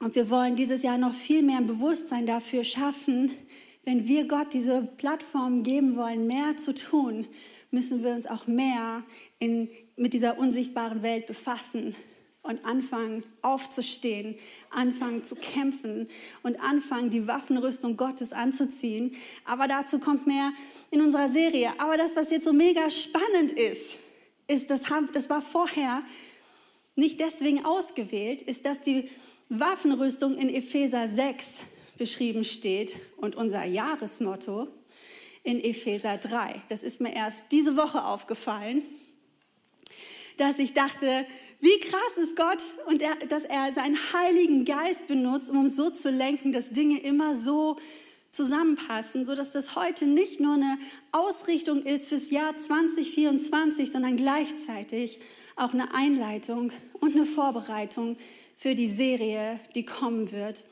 Und 0.00 0.14
wir 0.14 0.30
wollen 0.30 0.56
dieses 0.56 0.82
Jahr 0.82 0.96
noch 0.96 1.12
viel 1.12 1.42
mehr 1.42 1.58
ein 1.58 1.66
Bewusstsein 1.66 2.24
dafür 2.24 2.64
schaffen, 2.64 3.32
wenn 3.88 4.06
wir 4.06 4.28
Gott 4.28 4.52
diese 4.52 4.82
Plattform 4.82 5.62
geben 5.62 5.96
wollen, 5.96 6.26
mehr 6.26 6.58
zu 6.58 6.74
tun 6.74 7.26
müssen 7.70 8.04
wir 8.04 8.12
uns 8.12 8.26
auch 8.26 8.46
mehr 8.46 9.02
in, 9.38 9.70
mit 9.96 10.12
dieser 10.12 10.36
unsichtbaren 10.36 11.00
Welt 11.00 11.26
befassen. 11.26 11.96
und 12.42 12.64
anfangen 12.66 13.24
aufzustehen, 13.42 14.36
anfangen 14.70 15.24
zu 15.24 15.36
kämpfen 15.36 16.06
und 16.42 16.60
anfangen 16.60 17.08
die 17.10 17.26
Waffenrüstung 17.26 17.96
Gottes 17.96 18.32
anzuziehen. 18.32 19.16
Aber 19.44 19.68
dazu 19.68 19.98
kommt 19.98 20.26
mehr 20.26 20.52
in 20.90 21.00
unserer 21.00 21.30
Serie. 21.30 21.72
Aber 21.78 21.96
das, 21.96 22.14
was 22.14 22.30
jetzt 22.30 22.44
so 22.44 22.52
mega 22.52 22.90
spannend 22.90 23.52
ist, 23.52 23.98
ist, 24.48 24.68
das, 24.70 24.82
das 25.12 25.30
war 25.30 25.42
vorher 25.42 26.02
nicht 26.94 27.20
deswegen 27.20 27.64
ausgewählt, 27.64 28.42
ist, 28.42 28.66
dass 28.66 28.82
die 28.82 29.08
Waffenrüstung 29.48 30.36
in 30.36 30.48
Epheser 30.50 31.08
6 31.08 31.54
beschrieben 31.98 32.44
steht 32.44 32.96
und 33.16 33.36
unser 33.36 33.64
Jahresmotto 33.64 34.68
in 35.42 35.62
Epheser 35.62 36.16
3. 36.16 36.62
Das 36.68 36.82
ist 36.82 37.00
mir 37.00 37.14
erst 37.14 37.46
diese 37.52 37.76
Woche 37.76 38.04
aufgefallen, 38.04 38.82
dass 40.36 40.58
ich 40.58 40.72
dachte, 40.72 41.26
wie 41.60 41.80
krass 41.80 42.22
ist 42.22 42.36
Gott 42.36 42.62
und 42.86 43.02
er, 43.02 43.16
dass 43.28 43.42
er 43.42 43.72
seinen 43.72 43.98
Heiligen 44.12 44.64
Geist 44.64 45.08
benutzt, 45.08 45.50
um 45.50 45.68
so 45.68 45.90
zu 45.90 46.10
lenken, 46.10 46.52
dass 46.52 46.70
Dinge 46.70 47.00
immer 47.00 47.34
so 47.34 47.76
zusammenpassen, 48.30 49.24
so 49.24 49.34
dass 49.34 49.50
das 49.50 49.74
heute 49.74 50.06
nicht 50.06 50.38
nur 50.38 50.54
eine 50.54 50.78
Ausrichtung 51.10 51.82
ist 51.82 52.08
fürs 52.08 52.30
Jahr 52.30 52.56
2024, 52.56 53.90
sondern 53.90 54.16
gleichzeitig 54.16 55.18
auch 55.56 55.72
eine 55.72 55.92
Einleitung 55.92 56.70
und 56.92 57.16
eine 57.16 57.26
Vorbereitung 57.26 58.16
für 58.56 58.74
die 58.74 58.90
Serie, 58.90 59.58
die 59.74 59.84
kommen 59.84 60.30
wird 60.30 60.64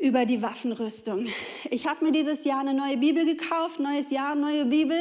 über 0.00 0.24
die 0.24 0.40
Waffenrüstung. 0.40 1.28
Ich 1.70 1.86
habe 1.86 2.04
mir 2.04 2.12
dieses 2.12 2.44
Jahr 2.44 2.60
eine 2.60 2.72
neue 2.72 2.96
Bibel 2.96 3.24
gekauft, 3.24 3.78
neues 3.80 4.10
Jahr, 4.10 4.34
neue 4.34 4.64
Bibel. 4.64 4.98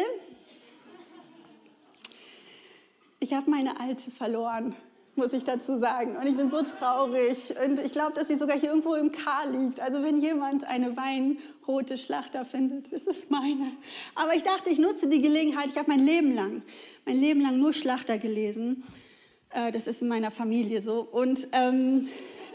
Ich 3.21 3.33
habe 3.33 3.49
meine 3.49 3.79
alte 3.79 4.11
verloren, 4.11 4.75
muss 5.15 5.31
ich 5.31 5.45
dazu 5.45 5.77
sagen. 5.77 6.17
Und 6.17 6.27
ich 6.27 6.35
bin 6.35 6.49
so 6.49 6.61
traurig. 6.61 7.53
Und 7.65 7.79
ich 7.79 7.93
glaube, 7.93 8.13
dass 8.13 8.27
sie 8.27 8.37
sogar 8.37 8.59
hier 8.59 8.69
irgendwo 8.69 8.95
im 8.95 9.11
K 9.11 9.45
liegt. 9.45 9.79
Also 9.79 10.03
wenn 10.03 10.21
jemand 10.21 10.65
eine 10.65 10.95
weinrote 10.97 11.97
Schlachter 11.97 12.43
findet, 12.43 12.87
ist 12.87 13.07
es 13.07 13.29
meine. 13.29 13.71
Aber 14.15 14.35
ich 14.35 14.43
dachte, 14.43 14.69
ich 14.69 14.79
nutze 14.79 15.07
die 15.07 15.21
Gelegenheit. 15.21 15.67
Ich 15.67 15.77
habe 15.77 15.89
mein 15.89 16.05
Leben 16.05 16.35
lang, 16.35 16.61
mein 17.05 17.17
Leben 17.17 17.41
lang 17.41 17.57
nur 17.57 17.71
Schlachter 17.71 18.17
gelesen. 18.17 18.83
Äh, 19.51 19.71
das 19.71 19.87
ist 19.87 20.01
in 20.01 20.09
meiner 20.09 20.31
Familie 20.31 20.81
so. 20.81 21.01
Und 21.01 21.47
ähm, 21.53 22.09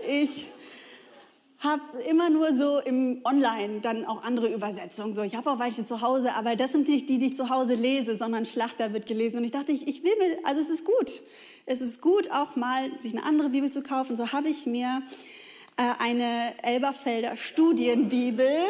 ich 0.06 0.46
habe 1.64 1.82
immer 2.08 2.30
nur 2.30 2.54
so 2.54 2.78
im 2.78 3.20
Online 3.24 3.80
dann 3.80 4.04
auch 4.04 4.22
andere 4.22 4.48
Übersetzungen. 4.48 5.14
So, 5.14 5.22
ich 5.22 5.34
habe 5.34 5.50
auch 5.50 5.58
welche 5.58 5.84
zu 5.84 6.00
Hause, 6.02 6.34
aber 6.34 6.54
das 6.56 6.72
sind 6.72 6.86
nicht 6.86 7.08
die, 7.08 7.18
die 7.18 7.26
ich 7.26 7.36
zu 7.36 7.50
Hause 7.50 7.74
lese, 7.74 8.16
sondern 8.16 8.44
Schlachter 8.44 8.92
wird 8.92 9.06
gelesen. 9.06 9.38
Und 9.38 9.44
ich 9.44 9.50
dachte, 9.50 9.72
ich, 9.72 9.88
ich 9.88 10.04
will 10.04 10.12
mir, 10.18 10.38
also 10.44 10.60
es 10.60 10.68
ist 10.68 10.84
gut. 10.84 11.22
Es 11.66 11.80
ist 11.80 12.00
gut, 12.00 12.30
auch 12.30 12.56
mal 12.56 12.90
sich 13.00 13.12
eine 13.12 13.24
andere 13.24 13.48
Bibel 13.48 13.70
zu 13.70 13.82
kaufen. 13.82 14.16
So 14.16 14.32
habe 14.32 14.48
ich 14.48 14.66
mir 14.66 15.02
äh, 15.76 15.82
eine 15.98 16.52
Elberfelder 16.62 17.36
Studienbibel 17.36 18.46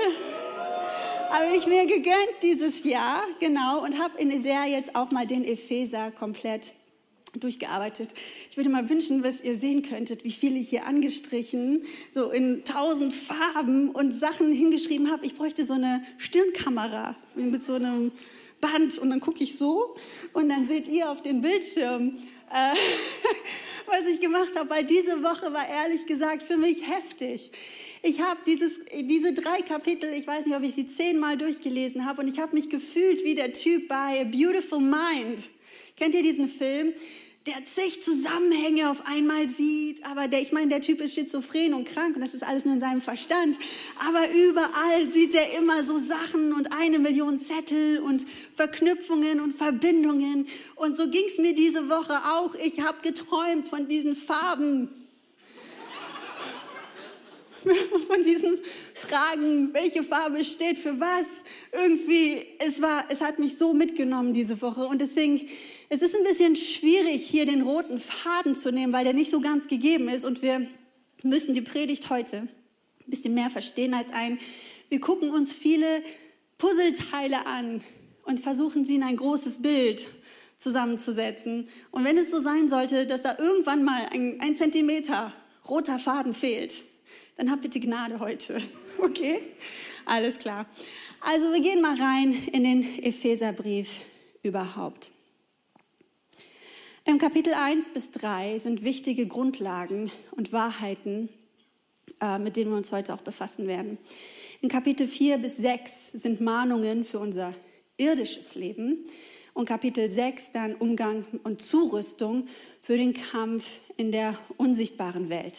habe 1.31 1.57
ich 1.57 1.67
mir 1.67 1.87
gegönnt 1.87 2.43
dieses 2.43 2.85
Jahr, 2.85 3.25
genau, 3.41 3.83
und 3.83 3.99
habe 3.99 4.19
in 4.19 4.43
der 4.45 4.67
jetzt 4.67 4.95
auch 4.95 5.11
mal 5.11 5.27
den 5.27 5.45
Epheser 5.45 6.13
komplett 6.13 6.73
durchgearbeitet. 7.41 8.11
Ich 8.51 8.57
würde 8.57 8.71
mal 8.71 8.89
wünschen, 8.89 9.23
was 9.23 9.41
ihr 9.41 9.59
sehen 9.59 9.83
könntet, 9.83 10.25
wie 10.25 10.33
viel 10.33 10.57
ich 10.57 10.69
hier 10.69 10.87
angestrichen, 10.87 11.85
so 12.15 12.31
in 12.31 12.65
tausend 12.65 13.13
Farben 13.13 13.91
und 13.91 14.19
Sachen 14.19 14.53
hingeschrieben 14.53 15.11
habe. 15.11 15.27
Ich 15.27 15.35
bräuchte 15.35 15.67
so 15.67 15.75
eine 15.75 16.03
Stirnkamera 16.19 17.17
mit 17.35 17.63
so 17.63 17.75
einem 17.75 18.13
Band 18.61 18.99
und 18.99 19.11
dann 19.11 19.21
gucke 19.21 19.45
ich 19.45 19.59
so 19.59 19.97
und 20.33 20.49
dann 20.49 20.69
seht 20.69 20.89
ihr 20.89 21.11
auf 21.11 21.23
dem 21.23 21.41
Bildschirm, 21.41 22.19
äh, 22.51 22.75
was 23.87 24.09
ich 24.09 24.21
gemacht 24.21 24.57
habe, 24.57 24.71
weil 24.71 24.85
diese 24.85 25.23
Woche 25.23 25.53
war 25.53 25.69
ehrlich 25.69 26.07
gesagt 26.07 26.43
für 26.43 26.57
mich 26.57 26.87
heftig. 26.89 27.51
Ich 28.03 28.21
habe 28.21 28.41
diese 28.45 29.33
drei 29.33 29.63
Kapitel, 29.63 30.13
ich 30.13 30.27
weiß 30.27 30.45
nicht, 30.45 30.55
ob 30.55 30.63
ich 30.63 30.75
sie 30.75 30.87
zehnmal 30.87 31.39
durchgelesen 31.39 32.05
habe 32.05 32.21
und 32.21 32.29
ich 32.29 32.39
habe 32.39 32.55
mich 32.55 32.69
gefühlt 32.69 33.25
wie 33.25 33.35
der 33.35 33.53
Typ 33.53 33.89
bei 33.89 34.21
A 34.21 34.25
Beautiful 34.25 34.79
Mind. 34.79 35.41
Kennt 35.97 36.15
ihr 36.15 36.23
diesen 36.23 36.49
Film? 36.49 36.93
Der 37.47 37.63
zig 37.67 38.03
Zusammenhänge 38.03 38.91
auf 38.91 39.07
einmal 39.07 39.49
sieht. 39.49 40.05
Aber 40.07 40.29
der, 40.29 40.41
ich 40.41 40.53
meine, 40.53 40.69
der 40.69 40.81
Typ 40.81 41.03
ist 41.03 41.15
schizophren 41.15 41.75
und 41.75 41.87
krank 41.87 42.17
und 42.17 42.23
das 42.23 42.33
ist 42.33 42.43
alles 42.43 42.65
nur 42.65 42.75
in 42.75 42.81
seinem 42.81 43.03
Verstand. 43.03 43.59
Aber 43.99 44.31
überall 44.31 45.11
sieht 45.11 45.35
er 45.35 45.53
immer 45.59 45.85
so 45.85 45.99
Sachen 45.99 46.55
und 46.55 46.73
eine 46.73 46.99
Million 46.99 47.41
Zettel 47.41 48.01
und 48.01 48.25
Verknüpfungen 48.57 49.41
und 49.41 49.57
Verbindungen. 49.57 50.47
Und 50.75 50.97
so 50.97 51.11
ging 51.11 51.25
es 51.29 51.37
mir 51.37 51.55
diese 51.55 51.91
Woche 51.91 52.17
auch. 52.33 52.55
Ich 52.55 52.81
habe 52.81 52.99
geträumt 53.03 53.69
von 53.69 53.89
diesen 53.89 54.17
Farben. 54.17 54.89
von 58.07 58.23
diesen 58.23 58.59
Fragen, 58.95 59.73
welche 59.73 60.03
Farbe 60.03 60.45
steht 60.45 60.79
für 60.79 60.99
was. 60.99 61.27
Irgendwie, 61.73 62.47
es 62.59 62.81
war, 62.81 63.05
es 63.09 63.21
hat 63.21 63.39
mich 63.39 63.59
so 63.59 63.75
mitgenommen 63.75 64.33
diese 64.33 64.61
Woche 64.61 64.87
und 64.87 65.01
deswegen 65.01 65.49
es 65.89 66.03
ist 66.03 66.15
ein 66.15 66.25
bisschen 66.25 66.57
schwierig, 66.57 67.27
hier 67.27 67.47
den 67.47 67.63
roten 67.63 68.01
Faden 68.01 68.57
zu 68.57 68.73
nehmen, 68.73 68.93
weil 68.93 69.05
der 69.05 69.13
nicht 69.13 69.31
so 69.31 69.41
ganz 69.41 69.69
gegeben 69.69 70.09
ist. 70.09 70.25
Und 70.25 70.43
wir 70.43 70.67
müssen 71.23 71.55
die 71.55 71.63
Predigt 71.63 72.11
heute 72.11 72.39
ein 72.39 73.11
bisschen 73.11 73.35
mehr 73.35 73.51
verstehen 73.51 73.95
als 73.95 74.13
ein. 74.13 74.39
Wir 74.89 75.01
gucken 75.01 75.31
uns 75.31 75.53
viele 75.53 76.03
Puzzleteile 76.59 77.47
an 77.47 77.83
und 78.25 78.41
versuchen 78.41 78.85
sie 78.85 78.97
in 78.97 79.03
ein 79.03 79.17
großes 79.17 79.61
Bild 79.61 80.09
zusammenzusetzen. 80.59 81.69
Und 81.91 82.05
wenn 82.05 82.17
es 82.17 82.31
so 82.31 82.41
sein 82.41 82.69
sollte, 82.69 83.07
dass 83.07 83.23
da 83.23 83.37
irgendwann 83.39 83.85
mal 83.85 84.09
ein, 84.13 84.41
ein 84.41 84.57
Zentimeter 84.57 85.33
roter 85.69 85.99
Faden 85.99 86.35
fehlt, 86.35 86.85
dann 87.37 87.51
habt 87.51 87.63
bitte 87.63 87.81
Gnade 87.81 88.21
heute. 88.21 88.61
Okay? 88.97 89.43
Alles 90.07 90.39
klar. 90.39 90.67
Also 91.21 91.53
wir 91.53 91.61
gehen 91.61 91.83
mal 91.83 92.01
rein 92.01 92.33
in 92.53 92.63
den 92.63 93.03
Epheserbrief 93.03 93.89
überhaupt. 94.45 95.11
Im 97.07 97.19
Kapitel 97.19 97.53
1 97.53 97.91
bis 97.91 98.13
3 98.13 98.59
sind 98.59 98.83
wichtige 98.83 99.27
Grundlagen 99.27 100.11
und 100.31 100.55
Wahrheiten, 100.55 101.29
äh, 102.19 102.39
mit 102.39 102.57
denen 102.57 102.71
wir 102.71 102.79
uns 102.79 102.93
heute 102.93 103.13
auch 103.13 103.21
befassen 103.21 103.67
werden. 103.67 103.99
In 104.63 104.71
Kapitel 104.71 105.07
4 105.07 105.37
bis 105.37 105.59
6 105.59 106.13
sind 106.13 106.41
Mahnungen 106.41 107.05
für 107.05 107.19
unser 107.19 107.53
irdisches 107.99 108.55
Leben 108.55 109.05
und 109.53 109.69
Kapitel 109.69 110.09
6 110.09 110.53
dann 110.53 110.75
Umgang 110.77 111.27
und 111.43 111.61
Zurüstung 111.61 112.49
für 112.81 112.97
den 112.97 113.13
Kampf 113.13 113.81
in 113.99 114.11
der 114.11 114.39
unsichtbaren 114.57 115.29
Welt. 115.29 115.57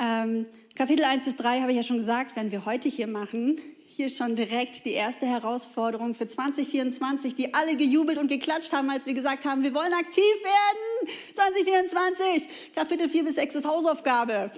Ähm, 0.00 0.46
Kapitel 0.74 1.04
1 1.04 1.24
bis 1.24 1.36
3 1.36 1.60
habe 1.60 1.72
ich 1.72 1.76
ja 1.76 1.82
schon 1.82 1.98
gesagt, 1.98 2.36
werden 2.36 2.52
wir 2.52 2.64
heute 2.64 2.88
hier 2.88 3.06
machen 3.06 3.60
hier 3.94 4.08
schon 4.08 4.36
direkt 4.36 4.86
die 4.86 4.92
erste 4.92 5.26
Herausforderung 5.26 6.14
für 6.14 6.26
2024, 6.26 7.34
die 7.34 7.52
alle 7.52 7.76
gejubelt 7.76 8.16
und 8.16 8.28
geklatscht 8.28 8.72
haben, 8.72 8.88
als 8.88 9.04
wir 9.04 9.12
gesagt 9.12 9.44
haben, 9.44 9.62
wir 9.62 9.74
wollen 9.74 9.92
aktiv 9.92 10.24
werden. 10.42 11.14
2024, 11.34 12.48
Kapitel 12.74 13.08
4 13.08 13.24
bis 13.24 13.34
6 13.34 13.56
ist 13.56 13.66
Hausaufgabe. 13.66 14.50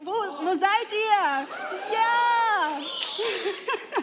Wo, 0.00 0.10
wo 0.10 0.46
seid 0.46 0.88
ihr? 0.92 1.48
Ja! 1.94 2.80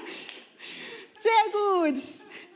Sehr 1.22 1.52
gut. 1.52 2.02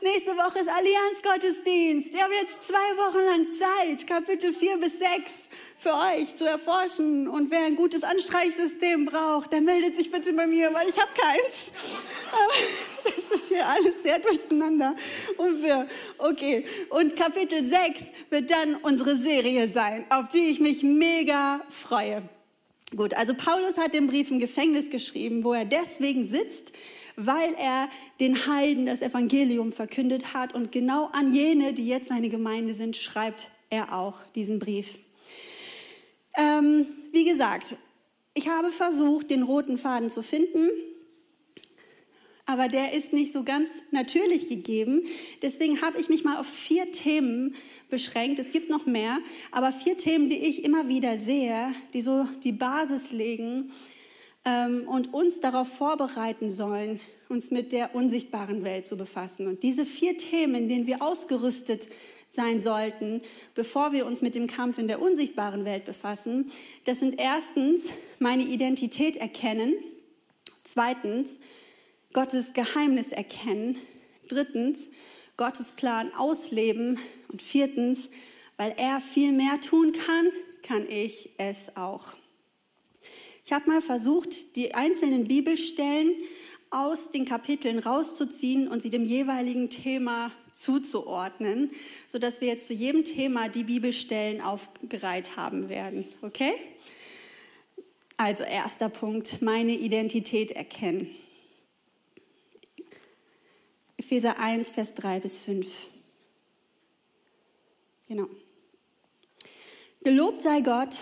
Nächste 0.00 0.36
Woche 0.36 0.58
ist 0.58 0.68
Allianzgottesdienst. 0.68 2.12
Wir 2.12 2.24
haben 2.24 2.32
jetzt 2.32 2.62
zwei 2.66 2.96
Wochen 2.96 3.18
lang 3.18 3.46
Zeit, 3.52 4.06
Kapitel 4.06 4.52
4 4.52 4.76
bis 4.78 4.98
6 4.98 5.47
für 5.78 5.94
euch 5.94 6.36
zu 6.36 6.44
erforschen. 6.44 7.28
Und 7.28 7.50
wer 7.50 7.64
ein 7.64 7.76
gutes 7.76 8.02
Anstreichsystem 8.02 9.06
braucht, 9.06 9.52
der 9.52 9.60
meldet 9.60 9.96
sich 9.96 10.10
bitte 10.10 10.32
bei 10.32 10.46
mir, 10.46 10.74
weil 10.74 10.88
ich 10.88 10.98
habe 10.98 11.10
keins. 11.14 11.72
Das 13.04 13.40
ist 13.40 13.48
hier 13.48 13.66
alles 13.66 14.02
sehr 14.02 14.18
durcheinander. 14.18 14.94
Und 15.36 15.62
wir, 15.62 15.86
okay. 16.18 16.64
Und 16.90 17.16
Kapitel 17.16 17.64
6 17.64 18.02
wird 18.30 18.50
dann 18.50 18.76
unsere 18.76 19.16
Serie 19.16 19.68
sein, 19.68 20.06
auf 20.10 20.28
die 20.28 20.50
ich 20.50 20.60
mich 20.60 20.82
mega 20.82 21.60
freue. 21.68 22.22
Gut, 22.96 23.14
also 23.14 23.34
Paulus 23.34 23.76
hat 23.76 23.92
den 23.92 24.06
Brief 24.06 24.30
im 24.30 24.38
Gefängnis 24.38 24.90
geschrieben, 24.90 25.44
wo 25.44 25.52
er 25.52 25.64
deswegen 25.64 26.26
sitzt, 26.26 26.72
weil 27.16 27.54
er 27.54 27.88
den 28.20 28.46
Heiden 28.46 28.86
das 28.86 29.02
Evangelium 29.02 29.72
verkündet 29.72 30.32
hat. 30.32 30.54
Und 30.54 30.72
genau 30.72 31.06
an 31.12 31.34
jene, 31.34 31.72
die 31.72 31.86
jetzt 31.86 32.08
seine 32.08 32.28
Gemeinde 32.28 32.74
sind, 32.74 32.96
schreibt 32.96 33.48
er 33.70 33.94
auch 33.94 34.14
diesen 34.34 34.58
Brief. 34.58 34.98
Ähm, 36.38 36.86
wie 37.10 37.24
gesagt, 37.24 37.76
ich 38.32 38.48
habe 38.48 38.70
versucht, 38.70 39.30
den 39.30 39.42
roten 39.42 39.76
Faden 39.76 40.08
zu 40.08 40.22
finden, 40.22 40.70
aber 42.46 42.68
der 42.68 42.92
ist 42.92 43.12
nicht 43.12 43.32
so 43.32 43.42
ganz 43.42 43.68
natürlich 43.90 44.48
gegeben. 44.48 45.02
Deswegen 45.42 45.82
habe 45.82 45.98
ich 45.98 46.08
mich 46.08 46.22
mal 46.22 46.38
auf 46.38 46.46
vier 46.46 46.92
Themen 46.92 47.56
beschränkt. 47.90 48.38
Es 48.38 48.52
gibt 48.52 48.70
noch 48.70 48.86
mehr, 48.86 49.18
aber 49.50 49.72
vier 49.72 49.98
Themen, 49.98 50.28
die 50.28 50.38
ich 50.38 50.64
immer 50.64 50.88
wieder 50.88 51.18
sehe, 51.18 51.74
die 51.92 52.00
so 52.00 52.28
die 52.44 52.52
Basis 52.52 53.10
legen 53.10 53.72
ähm, 54.44 54.86
und 54.86 55.12
uns 55.12 55.40
darauf 55.40 55.68
vorbereiten 55.68 56.50
sollen, 56.50 57.00
uns 57.28 57.50
mit 57.50 57.72
der 57.72 57.94
unsichtbaren 57.94 58.64
Welt 58.64 58.86
zu 58.86 58.96
befassen. 58.96 59.46
Und 59.46 59.62
diese 59.62 59.84
vier 59.84 60.16
Themen, 60.16 60.54
in 60.54 60.68
denen 60.68 60.86
wir 60.86 61.02
ausgerüstet 61.02 61.88
sein 62.30 62.60
sollten, 62.60 63.22
bevor 63.54 63.92
wir 63.92 64.06
uns 64.06 64.22
mit 64.22 64.34
dem 64.34 64.46
Kampf 64.46 64.78
in 64.78 64.88
der 64.88 65.00
unsichtbaren 65.00 65.64
Welt 65.64 65.84
befassen. 65.84 66.50
Das 66.84 67.00
sind 67.00 67.18
erstens 67.18 67.86
meine 68.18 68.42
Identität 68.42 69.16
erkennen, 69.16 69.74
zweitens 70.64 71.38
Gottes 72.12 72.52
Geheimnis 72.52 73.12
erkennen, 73.12 73.78
drittens 74.28 74.88
Gottes 75.36 75.72
Plan 75.72 76.12
ausleben 76.14 76.98
und 77.28 77.42
viertens, 77.42 78.08
weil 78.56 78.74
er 78.76 79.00
viel 79.00 79.32
mehr 79.32 79.60
tun 79.60 79.92
kann, 79.92 80.28
kann 80.62 80.86
ich 80.90 81.30
es 81.38 81.76
auch. 81.76 82.14
Ich 83.44 83.52
habe 83.52 83.70
mal 83.70 83.80
versucht, 83.80 84.56
die 84.56 84.74
einzelnen 84.74 85.26
Bibelstellen 85.26 86.12
aus 86.70 87.10
den 87.10 87.24
Kapiteln 87.24 87.78
rauszuziehen 87.78 88.68
und 88.68 88.82
sie 88.82 88.90
dem 88.90 89.04
jeweiligen 89.04 89.70
Thema 89.70 90.30
zuzuordnen, 90.52 91.70
sodass 92.08 92.40
wir 92.40 92.48
jetzt 92.48 92.66
zu 92.66 92.74
jedem 92.74 93.04
Thema 93.04 93.48
die 93.48 93.64
Bibelstellen 93.64 94.40
aufgereiht 94.40 95.36
haben 95.36 95.68
werden. 95.68 96.04
Okay? 96.22 96.52
Also 98.16 98.42
erster 98.42 98.88
Punkt, 98.88 99.40
meine 99.40 99.72
Identität 99.72 100.50
erkennen. 100.50 101.08
Epheser 103.96 104.38
1, 104.38 104.72
Vers 104.72 104.94
3 104.94 105.20
bis 105.20 105.38
5. 105.38 105.66
Genau. 108.08 108.26
Gelobt 110.02 110.42
sei 110.42 110.60
Gott, 110.62 110.96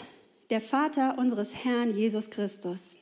der 0.50 0.61
Vater 0.61 1.16
unseres 1.18 1.54
Herrn 1.54 1.96
Jesus 1.96 2.30
Christus. 2.30 2.96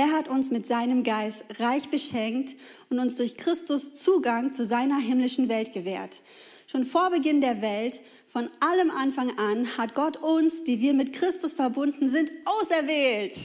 Er 0.00 0.12
hat 0.12 0.28
uns 0.28 0.50
mit 0.50 0.66
seinem 0.66 1.04
Geist 1.04 1.44
reich 1.58 1.90
beschenkt 1.90 2.56
und 2.88 2.98
uns 3.00 3.16
durch 3.16 3.36
Christus 3.36 3.92
Zugang 3.92 4.54
zu 4.54 4.64
seiner 4.64 4.98
himmlischen 4.98 5.50
Welt 5.50 5.74
gewährt. 5.74 6.22
Schon 6.66 6.84
vor 6.84 7.10
Beginn 7.10 7.42
der 7.42 7.60
Welt, 7.60 8.00
von 8.26 8.48
allem 8.60 8.90
Anfang 8.90 9.30
an, 9.38 9.76
hat 9.76 9.94
Gott 9.94 10.16
uns, 10.16 10.64
die 10.64 10.80
wir 10.80 10.94
mit 10.94 11.12
Christus 11.12 11.52
verbunden 11.52 12.08
sind, 12.08 12.32
auserwählt. 12.46 13.36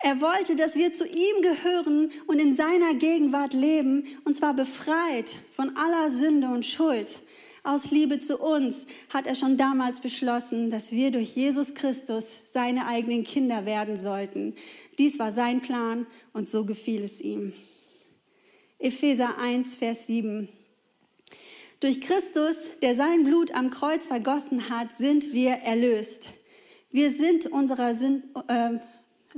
Er 0.00 0.20
wollte, 0.20 0.54
dass 0.54 0.74
wir 0.74 0.92
zu 0.92 1.06
ihm 1.06 1.40
gehören 1.40 2.10
und 2.26 2.40
in 2.40 2.54
seiner 2.54 2.92
Gegenwart 2.92 3.54
leben, 3.54 4.04
und 4.26 4.36
zwar 4.36 4.52
befreit 4.52 5.34
von 5.50 5.74
aller 5.78 6.10
Sünde 6.10 6.48
und 6.48 6.66
Schuld. 6.66 7.20
Aus 7.68 7.90
Liebe 7.90 8.18
zu 8.18 8.38
uns 8.38 8.86
hat 9.10 9.26
er 9.26 9.34
schon 9.34 9.58
damals 9.58 10.00
beschlossen, 10.00 10.70
dass 10.70 10.90
wir 10.90 11.10
durch 11.10 11.36
Jesus 11.36 11.74
Christus 11.74 12.38
seine 12.50 12.86
eigenen 12.86 13.24
Kinder 13.24 13.66
werden 13.66 13.98
sollten. 13.98 14.54
Dies 14.96 15.18
war 15.18 15.34
sein 15.34 15.60
Plan 15.60 16.06
und 16.32 16.48
so 16.48 16.64
gefiel 16.64 17.04
es 17.04 17.20
ihm. 17.20 17.52
Epheser 18.78 19.38
1, 19.38 19.74
Vers 19.74 20.06
7. 20.06 20.48
Durch 21.80 22.00
Christus, 22.00 22.56
der 22.80 22.94
sein 22.94 23.22
Blut 23.22 23.54
am 23.54 23.68
Kreuz 23.68 24.06
vergossen 24.06 24.70
hat, 24.70 24.96
sind 24.96 25.34
wir 25.34 25.50
erlöst. 25.50 26.30
Wir 26.90 27.10
sind 27.10 27.48
unserer 27.48 27.94
Sünd, 27.94 28.24
äh, 28.48 28.78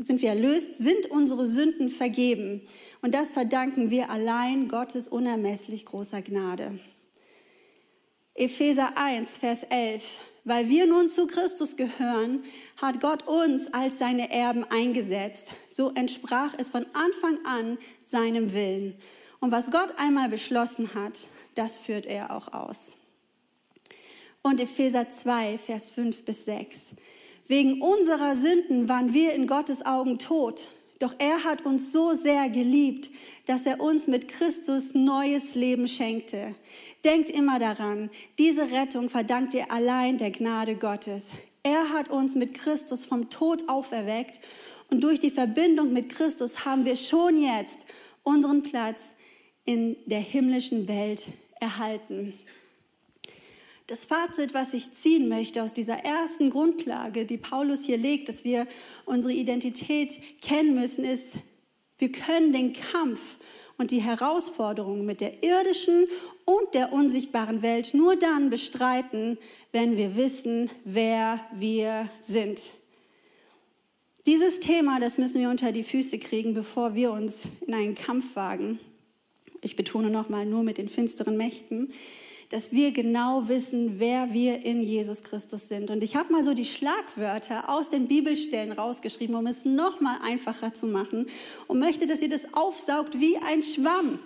sind 0.05 0.23
wir 0.23 0.29
erlöst, 0.29 0.77
sind 0.77 1.11
unsere 1.11 1.49
Sünden 1.49 1.89
vergeben. 1.89 2.61
Und 3.03 3.13
das 3.13 3.33
verdanken 3.33 3.91
wir 3.91 4.09
allein 4.09 4.69
Gottes 4.69 5.09
unermesslich 5.09 5.85
großer 5.85 6.23
Gnade. 6.23 6.79
Epheser 8.35 8.97
1, 8.97 9.39
Vers 9.39 9.65
11. 9.65 10.03
Weil 10.45 10.69
wir 10.69 10.87
nun 10.87 11.11
zu 11.11 11.27
Christus 11.27 11.77
gehören, 11.77 12.43
hat 12.81 13.01
Gott 13.01 13.27
uns 13.27 13.73
als 13.75 13.99
seine 13.99 14.33
Erben 14.33 14.65
eingesetzt. 14.65 15.53
So 15.69 15.93
entsprach 15.95 16.55
es 16.59 16.71
von 16.71 16.87
Anfang 16.95 17.45
an 17.45 17.79
seinem 18.05 18.53
Willen. 18.53 18.97
Und 19.41 19.53
was 19.53 19.71
Gott 19.71 19.95
einmal 19.99 20.29
beschlossen 20.29 20.95
hat, 20.95 21.15
das 21.55 21.77
führt 21.77 22.07
er 22.07 22.35
auch 22.35 22.53
aus. 22.53 22.97
Und 24.43 24.61
Epheser 24.61 25.11
2, 25.11 25.59
Vers 25.59 25.91
5 25.91 26.25
bis 26.25 26.47
6. 26.47 26.91
Wegen 27.47 27.83
unserer 27.83 28.37
Sünden 28.37 28.89
waren 28.89 29.13
wir 29.13 29.35
in 29.35 29.47
Gottes 29.47 29.85
Augen 29.85 30.19
tot. 30.19 30.69
Doch 31.01 31.15
er 31.19 31.45
hat 31.45 31.65
uns 31.65 31.93
so 31.93 32.13
sehr 32.13 32.51
geliebt, 32.51 33.11
dass 33.47 33.65
er 33.65 33.81
uns 33.81 34.07
mit 34.07 34.29
Christus 34.29 34.95
neues 34.95 35.55
Leben 35.55 35.89
schenkte. 35.89 36.55
Denkt 37.05 37.31
immer 37.31 37.59
daran, 37.59 38.11
diese 38.39 38.71
Rettung 38.71 39.09
verdankt 39.09 39.55
ihr 39.55 39.73
allein 39.73 40.19
der 40.19 40.31
Gnade 40.31 40.77
Gottes. 40.77 41.31
Er 41.63 41.89
hat 41.89 42.11
uns 42.11 42.35
mit 42.35 42.53
Christus 42.53 43.07
vom 43.07 43.31
Tod 43.31 43.69
auferweckt 43.69 44.41
und 44.91 45.03
durch 45.03 45.19
die 45.19 45.31
Verbindung 45.31 45.93
mit 45.95 46.11
Christus 46.11 46.67
haben 46.67 46.85
wir 46.85 46.97
schon 46.97 47.43
jetzt 47.43 47.87
unseren 48.23 48.63
Platz 48.63 49.01
in 49.65 49.97
der 50.05 50.21
himmlischen 50.21 50.87
Welt 50.87 51.29
erhalten. 51.61 52.35
Das 53.91 54.05
Fazit, 54.05 54.55
was 54.55 54.73
ich 54.73 54.93
ziehen 54.93 55.29
möchte 55.29 55.65
aus 55.65 55.75
dieser 55.75 56.05
ersten 56.05 56.49
Grundlage, 56.49 57.27
die 57.27 57.39
Paulus 57.39 57.83
hier 57.83 57.99
legt, 57.99 58.29
dass 58.29 58.45
wir 58.45 58.69
unsere 59.05 59.35
Identität 59.35 60.13
kennen 60.41 60.77
müssen, 60.77 61.05
ist, 61.05 61.35
wir 61.99 62.13
können 62.13 62.53
den 62.53 62.73
Kampf 62.73 63.19
und 63.79 63.91
die 63.91 64.01
Herausforderungen 64.01 65.05
mit 65.05 65.21
der 65.21 65.43
irdischen 65.43 66.07
und 66.45 66.73
der 66.73 66.93
unsichtbaren 66.93 67.63
Welt 67.63 67.93
nur 67.93 68.15
dann 68.15 68.49
bestreiten, 68.49 69.39
wenn 69.73 69.97
wir 69.97 70.15
wissen, 70.15 70.71
wer 70.85 71.45
wir 71.53 72.09
sind. 72.21 72.61
Dieses 74.25 74.61
Thema, 74.61 75.01
das 75.01 75.19
müssen 75.19 75.41
wir 75.41 75.51
unter 75.51 75.73
die 75.73 75.83
Füße 75.83 76.21
kriegen, 76.21 76.55
bevor 76.55 76.95
wir 76.95 77.11
uns 77.11 77.43
in 77.67 77.75
einen 77.75 77.97
Kampf 77.97 78.37
wagen. 78.37 78.79
Ich 79.63 79.75
betone 79.75 80.11
nochmal 80.11 80.47
nur 80.47 80.63
mit 80.63 80.79
den 80.79 80.89
finsteren 80.89 81.37
Mächten 81.37 81.93
dass 82.51 82.73
wir 82.73 82.91
genau 82.91 83.49
wissen, 83.49 83.95
wer 83.99 84.33
wir 84.33 84.65
in 84.65 84.83
Jesus 84.83 85.23
Christus 85.23 85.69
sind. 85.69 85.91
Und 85.91 86.03
ich 86.03 86.17
habe 86.17 86.33
mal 86.33 86.43
so 86.43 86.53
die 86.53 86.65
Schlagwörter 86.65 87.71
aus 87.71 87.89
den 87.89 88.09
Bibelstellen 88.09 88.73
rausgeschrieben, 88.73 89.37
um 89.37 89.47
es 89.47 89.65
noch 89.65 90.01
mal 90.01 90.19
einfacher 90.23 90.75
zu 90.75 90.87
machen 90.87 91.27
und 91.69 91.79
möchte, 91.79 92.07
dass 92.07 92.21
ihr 92.21 92.29
das 92.29 92.53
aufsaugt 92.53 93.21
wie 93.21 93.37
ein 93.39 93.63
Schwamm. 93.63 94.19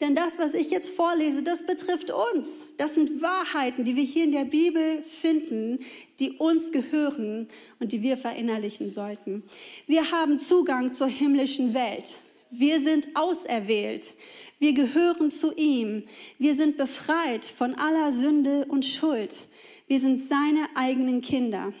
Denn 0.00 0.14
das, 0.14 0.38
was 0.38 0.52
ich 0.52 0.70
jetzt 0.70 0.90
vorlese, 0.90 1.42
das 1.42 1.64
betrifft 1.64 2.10
uns. 2.10 2.62
Das 2.76 2.94
sind 2.94 3.22
Wahrheiten, 3.22 3.84
die 3.84 3.96
wir 3.96 4.02
hier 4.02 4.24
in 4.24 4.32
der 4.32 4.44
Bibel 4.44 5.02
finden, 5.02 5.78
die 6.20 6.32
uns 6.32 6.70
gehören 6.70 7.48
und 7.80 7.92
die 7.92 8.02
wir 8.02 8.18
verinnerlichen 8.18 8.90
sollten. 8.90 9.42
Wir 9.86 10.10
haben 10.10 10.38
Zugang 10.38 10.92
zur 10.92 11.06
himmlischen 11.06 11.72
Welt. 11.72 12.18
Wir 12.50 12.82
sind 12.82 13.08
auserwählt. 13.14 14.12
Wir 14.58 14.72
gehören 14.72 15.30
zu 15.30 15.52
ihm. 15.54 16.04
Wir 16.38 16.54
sind 16.54 16.78
befreit 16.78 17.44
von 17.44 17.74
aller 17.74 18.12
Sünde 18.12 18.64
und 18.66 18.84
Schuld. 18.84 19.46
Wir 19.86 20.00
sind 20.00 20.22
seine 20.22 20.66
eigenen 20.74 21.20
Kinder. 21.20 21.74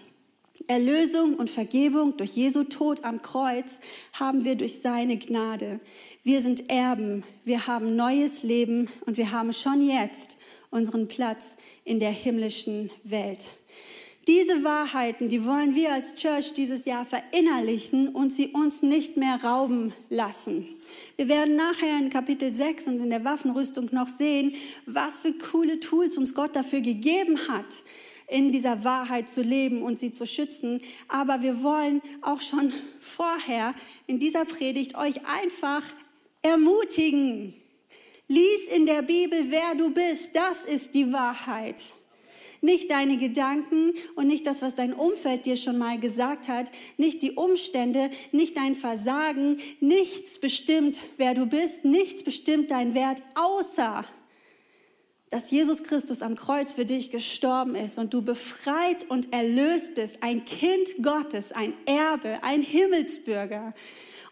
Erlösung 0.68 1.34
und 1.34 1.48
Vergebung 1.48 2.16
durch 2.16 2.36
Jesu 2.36 2.64
Tod 2.64 3.04
am 3.04 3.22
Kreuz 3.22 3.78
haben 4.12 4.44
wir 4.44 4.56
durch 4.56 4.80
seine 4.80 5.16
Gnade. 5.16 5.80
Wir 6.22 6.42
sind 6.42 6.68
Erben, 6.70 7.24
wir 7.44 7.66
haben 7.66 7.96
neues 7.96 8.42
Leben 8.42 8.88
und 9.06 9.16
wir 9.16 9.30
haben 9.30 9.52
schon 9.52 9.80
jetzt 9.80 10.36
unseren 10.70 11.08
Platz 11.08 11.56
in 11.84 12.00
der 12.00 12.10
himmlischen 12.10 12.90
Welt. 13.04 13.46
Diese 14.26 14.64
Wahrheiten, 14.64 15.28
die 15.28 15.44
wollen 15.44 15.76
wir 15.76 15.92
als 15.92 16.16
Church 16.16 16.52
dieses 16.52 16.84
Jahr 16.84 17.06
verinnerlichen 17.06 18.08
und 18.08 18.30
sie 18.32 18.48
uns 18.48 18.82
nicht 18.82 19.16
mehr 19.16 19.42
rauben 19.44 19.92
lassen. 20.10 20.66
Wir 21.16 21.28
werden 21.28 21.56
nachher 21.56 21.98
in 21.98 22.10
Kapitel 22.10 22.52
6 22.52 22.88
und 22.88 23.00
in 23.00 23.10
der 23.10 23.24
Waffenrüstung 23.24 23.88
noch 23.92 24.08
sehen, 24.08 24.54
was 24.86 25.20
für 25.20 25.32
coole 25.32 25.80
Tools 25.80 26.16
uns 26.18 26.34
Gott 26.34 26.54
dafür 26.54 26.80
gegeben 26.80 27.48
hat, 27.48 27.66
in 28.28 28.52
dieser 28.52 28.84
Wahrheit 28.84 29.28
zu 29.28 29.42
leben 29.42 29.82
und 29.82 29.98
sie 29.98 30.12
zu 30.12 30.26
schützen. 30.26 30.80
Aber 31.08 31.42
wir 31.42 31.62
wollen 31.62 32.02
auch 32.22 32.40
schon 32.40 32.72
vorher 33.00 33.74
in 34.06 34.18
dieser 34.18 34.44
Predigt 34.44 34.96
euch 34.96 35.20
einfach 35.26 35.82
ermutigen. 36.42 37.54
Lies 38.28 38.66
in 38.68 38.86
der 38.86 39.02
Bibel, 39.02 39.46
wer 39.50 39.74
du 39.76 39.90
bist. 39.90 40.30
Das 40.34 40.64
ist 40.64 40.94
die 40.94 41.12
Wahrheit. 41.12 41.82
Nicht 42.66 42.90
deine 42.90 43.16
Gedanken 43.16 43.92
und 44.16 44.26
nicht 44.26 44.44
das, 44.44 44.60
was 44.60 44.74
dein 44.74 44.92
Umfeld 44.92 45.46
dir 45.46 45.54
schon 45.56 45.78
mal 45.78 46.00
gesagt 46.00 46.48
hat, 46.48 46.68
nicht 46.96 47.22
die 47.22 47.30
Umstände, 47.30 48.10
nicht 48.32 48.56
dein 48.56 48.74
Versagen, 48.74 49.60
nichts 49.78 50.40
bestimmt, 50.40 51.00
wer 51.16 51.34
du 51.34 51.46
bist, 51.46 51.84
nichts 51.84 52.24
bestimmt 52.24 52.72
dein 52.72 52.92
Wert, 52.92 53.22
außer 53.36 54.04
dass 55.30 55.52
Jesus 55.52 55.84
Christus 55.84 56.22
am 56.22 56.34
Kreuz 56.34 56.72
für 56.72 56.84
dich 56.84 57.12
gestorben 57.12 57.76
ist 57.76 57.98
und 57.98 58.12
du 58.12 58.22
befreit 58.22 59.08
und 59.10 59.32
erlöst 59.32 59.94
bist, 59.94 60.18
ein 60.24 60.44
Kind 60.44 60.88
Gottes, 61.00 61.52
ein 61.52 61.72
Erbe, 61.86 62.42
ein 62.42 62.62
Himmelsbürger. 62.62 63.74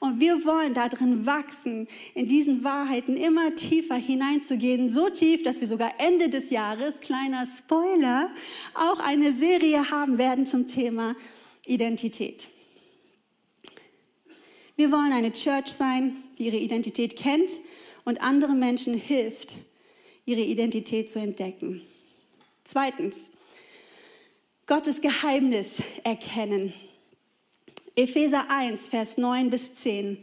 Und 0.00 0.20
wir 0.20 0.44
wollen 0.44 0.74
darin 0.74 1.26
wachsen, 1.26 1.88
in 2.14 2.28
diesen 2.28 2.64
Wahrheiten 2.64 3.16
immer 3.16 3.54
tiefer 3.54 3.96
hineinzugehen, 3.96 4.90
so 4.90 5.09
tief, 5.09 5.42
dass 5.42 5.61
wir 5.61 5.68
sogar 5.68 5.92
Ende 5.98 6.28
des 6.28 6.50
Jahres, 6.50 6.94
kleiner 7.00 7.46
Spoiler, 7.59 8.30
auch 8.74 9.00
eine 9.00 9.33
Serie 9.33 9.90
haben 9.90 10.18
werden 10.18 10.46
zum 10.46 10.66
Thema 10.66 11.14
Identität. 11.66 12.50
Wir 14.76 14.90
wollen 14.90 15.12
eine 15.12 15.33
Church 15.33 15.68
sein, 15.68 16.16
die 16.38 16.46
ihre 16.46 16.57
Identität 16.57 17.16
kennt 17.16 17.50
und 18.04 18.20
anderen 18.20 18.59
Menschen 18.59 18.94
hilft, 18.94 19.54
ihre 20.26 20.40
Identität 20.40 21.09
zu 21.09 21.18
entdecken. 21.18 21.83
Zweitens, 22.64 23.30
Gottes 24.66 25.00
Geheimnis 25.00 25.68
erkennen. 26.02 26.72
Epheser 27.96 28.50
1, 28.50 28.88
Vers 28.88 29.18
9 29.18 29.50
bis 29.50 29.72
10. 29.74 30.18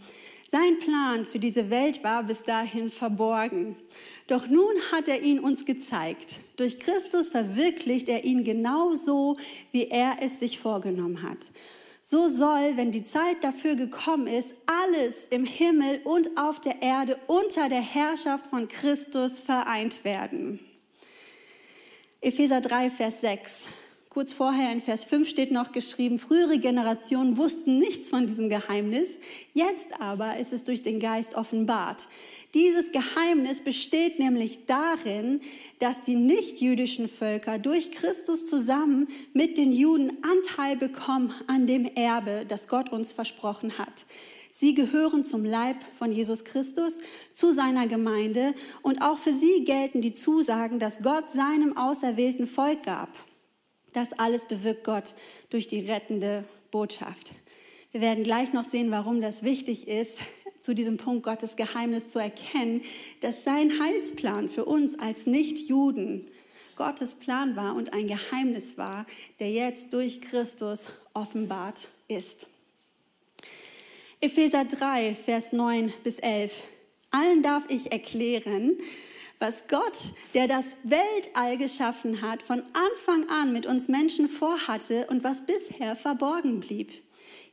Sein 0.51 0.79
Plan 0.79 1.25
für 1.25 1.39
diese 1.39 1.69
Welt 1.69 2.03
war 2.03 2.23
bis 2.23 2.43
dahin 2.43 2.91
verborgen. 2.91 3.77
Doch 4.27 4.45
nun 4.47 4.75
hat 4.91 5.07
er 5.07 5.21
ihn 5.21 5.39
uns 5.39 5.63
gezeigt. 5.63 6.41
Durch 6.57 6.79
Christus 6.79 7.29
verwirklicht 7.29 8.09
er 8.09 8.25
ihn 8.25 8.43
genauso, 8.43 9.37
wie 9.71 9.87
er 9.87 10.17
es 10.19 10.39
sich 10.41 10.59
vorgenommen 10.59 11.23
hat. 11.23 11.37
So 12.03 12.27
soll, 12.27 12.75
wenn 12.75 12.91
die 12.91 13.05
Zeit 13.05 13.37
dafür 13.41 13.75
gekommen 13.75 14.27
ist, 14.27 14.53
alles 14.65 15.27
im 15.29 15.45
Himmel 15.45 16.01
und 16.03 16.37
auf 16.37 16.59
der 16.59 16.81
Erde 16.81 17.17
unter 17.27 17.69
der 17.69 17.81
Herrschaft 17.81 18.47
von 18.47 18.67
Christus 18.67 19.39
vereint 19.39 20.03
werden. 20.03 20.59
Epheser 22.19 22.59
3, 22.59 22.89
Vers 22.89 23.21
6. 23.21 23.67
Kurz 24.13 24.33
vorher 24.33 24.73
in 24.73 24.81
Vers 24.81 25.05
5 25.05 25.29
steht 25.29 25.51
noch 25.51 25.71
geschrieben, 25.71 26.19
frühere 26.19 26.59
Generationen 26.59 27.37
wussten 27.37 27.77
nichts 27.77 28.09
von 28.09 28.27
diesem 28.27 28.49
Geheimnis, 28.49 29.07
jetzt 29.53 29.87
aber 30.01 30.35
ist 30.35 30.51
es 30.51 30.63
durch 30.63 30.83
den 30.83 30.99
Geist 30.99 31.35
offenbart. 31.35 32.09
Dieses 32.53 32.91
Geheimnis 32.91 33.61
besteht 33.61 34.19
nämlich 34.19 34.65
darin, 34.65 35.39
dass 35.79 36.01
die 36.01 36.15
nichtjüdischen 36.15 37.07
Völker 37.07 37.57
durch 37.57 37.91
Christus 37.91 38.45
zusammen 38.45 39.07
mit 39.33 39.57
den 39.57 39.71
Juden 39.71 40.11
Anteil 40.23 40.75
bekommen 40.75 41.33
an 41.47 41.65
dem 41.65 41.85
Erbe, 41.85 42.43
das 42.45 42.67
Gott 42.67 42.91
uns 42.91 43.13
versprochen 43.13 43.77
hat. 43.77 44.05
Sie 44.51 44.73
gehören 44.73 45.23
zum 45.23 45.45
Leib 45.45 45.77
von 45.97 46.11
Jesus 46.11 46.43
Christus, 46.43 46.99
zu 47.31 47.51
seiner 47.51 47.87
Gemeinde 47.87 48.55
und 48.81 49.01
auch 49.03 49.19
für 49.19 49.31
sie 49.31 49.63
gelten 49.63 50.01
die 50.01 50.13
Zusagen, 50.13 50.79
dass 50.79 51.01
Gott 51.01 51.31
seinem 51.31 51.77
auserwählten 51.77 52.45
Volk 52.45 52.83
gab. 52.83 53.07
Das 53.93 54.13
alles 54.13 54.45
bewirkt 54.45 54.83
Gott 54.83 55.13
durch 55.49 55.67
die 55.67 55.89
rettende 55.89 56.43
Botschaft. 56.71 57.31
Wir 57.91 58.01
werden 58.01 58.23
gleich 58.23 58.53
noch 58.53 58.63
sehen, 58.63 58.91
warum 58.91 59.19
das 59.19 59.43
wichtig 59.43 59.87
ist, 59.87 60.19
zu 60.61 60.73
diesem 60.73 60.97
Punkt 60.97 61.23
Gottes 61.23 61.55
Geheimnis 61.55 62.07
zu 62.07 62.19
erkennen, 62.19 62.83
dass 63.19 63.43
sein 63.43 63.79
Heilsplan 63.81 64.47
für 64.47 64.65
uns 64.65 64.97
als 64.99 65.25
Nichtjuden 65.25 66.27
Gottes 66.75 67.15
Plan 67.15 67.55
war 67.55 67.75
und 67.75 67.93
ein 67.93 68.07
Geheimnis 68.07 68.77
war, 68.77 69.05
der 69.39 69.51
jetzt 69.51 69.93
durch 69.93 70.21
Christus 70.21 70.87
offenbart 71.13 71.89
ist. 72.07 72.47
Epheser 74.21 74.65
3, 74.65 75.15
Vers 75.15 75.51
9 75.51 75.91
bis 76.03 76.19
11. 76.19 76.53
Allen 77.09 77.43
darf 77.43 77.63
ich 77.69 77.91
erklären, 77.91 78.77
was 79.41 79.67
Gott, 79.67 79.97
der 80.35 80.47
das 80.47 80.65
Weltall 80.83 81.57
geschaffen 81.57 82.21
hat, 82.21 82.43
von 82.43 82.61
Anfang 82.73 83.27
an 83.29 83.51
mit 83.51 83.65
uns 83.65 83.87
Menschen 83.87 84.29
vorhatte 84.29 85.07
und 85.09 85.23
was 85.23 85.45
bisher 85.45 85.95
verborgen 85.95 86.59
blieb. 86.59 86.91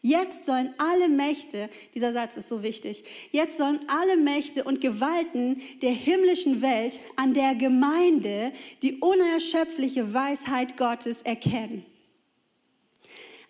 Jetzt 0.00 0.46
sollen 0.46 0.74
alle 0.78 1.08
Mächte, 1.08 1.68
dieser 1.94 2.12
Satz 2.12 2.36
ist 2.36 2.48
so 2.48 2.62
wichtig, 2.62 3.04
jetzt 3.32 3.56
sollen 3.56 3.80
alle 3.88 4.16
Mächte 4.16 4.62
und 4.62 4.80
Gewalten 4.80 5.60
der 5.82 5.90
himmlischen 5.90 6.62
Welt 6.62 7.00
an 7.16 7.34
der 7.34 7.56
Gemeinde 7.56 8.52
die 8.82 8.98
unerschöpfliche 9.00 10.14
Weisheit 10.14 10.76
Gottes 10.76 11.22
erkennen. 11.22 11.84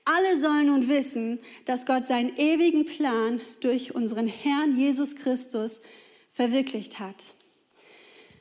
Alle 0.07 0.41
sollen 0.41 0.67
nun 0.67 0.89
wissen, 0.89 1.39
dass 1.67 1.85
Gott 1.85 2.07
seinen 2.07 2.35
ewigen 2.39 2.87
Plan 2.87 3.43
durch 3.61 3.95
unseren 3.95 4.27
Herrn 4.27 4.75
Jesus 4.75 5.17
Christus 5.17 5.83
verwirklicht 6.33 6.99
hat. 6.99 7.35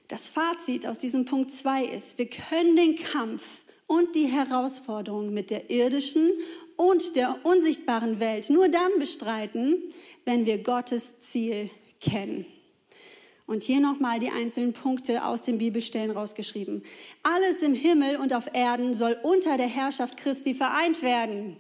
Das 0.08 0.30
Fazit 0.30 0.88
aus 0.88 0.98
diesem 0.98 1.26
Punkt 1.26 1.52
2 1.52 1.86
ist, 1.86 2.18
wir 2.18 2.30
können 2.30 2.76
den 2.76 2.96
Kampf 2.96 3.44
und 3.88 4.16
die 4.16 4.28
Herausforderung 4.28 5.34
mit 5.34 5.50
der 5.50 5.70
irdischen 5.70 6.32
und 6.78 7.16
der 7.16 7.38
unsichtbaren 7.44 8.20
Welt 8.20 8.50
nur 8.50 8.70
dann 8.70 9.00
bestreiten, 9.00 9.76
wenn 10.24 10.46
wir 10.46 10.60
Gottes 10.60 11.20
Ziel 11.20 11.70
kennen. 12.00 12.46
Und 13.48 13.64
hier 13.64 13.80
nochmal 13.80 14.20
die 14.20 14.30
einzelnen 14.30 14.74
Punkte 14.74 15.26
aus 15.26 15.42
den 15.42 15.58
Bibelstellen 15.58 16.12
rausgeschrieben. 16.12 16.84
Alles 17.24 17.62
im 17.62 17.74
Himmel 17.74 18.18
und 18.18 18.34
auf 18.34 18.50
Erden 18.54 18.94
soll 18.94 19.18
unter 19.24 19.58
der 19.58 19.68
Herrschaft 19.68 20.18
Christi 20.18 20.54
vereint 20.54 21.02
werden. 21.02 21.58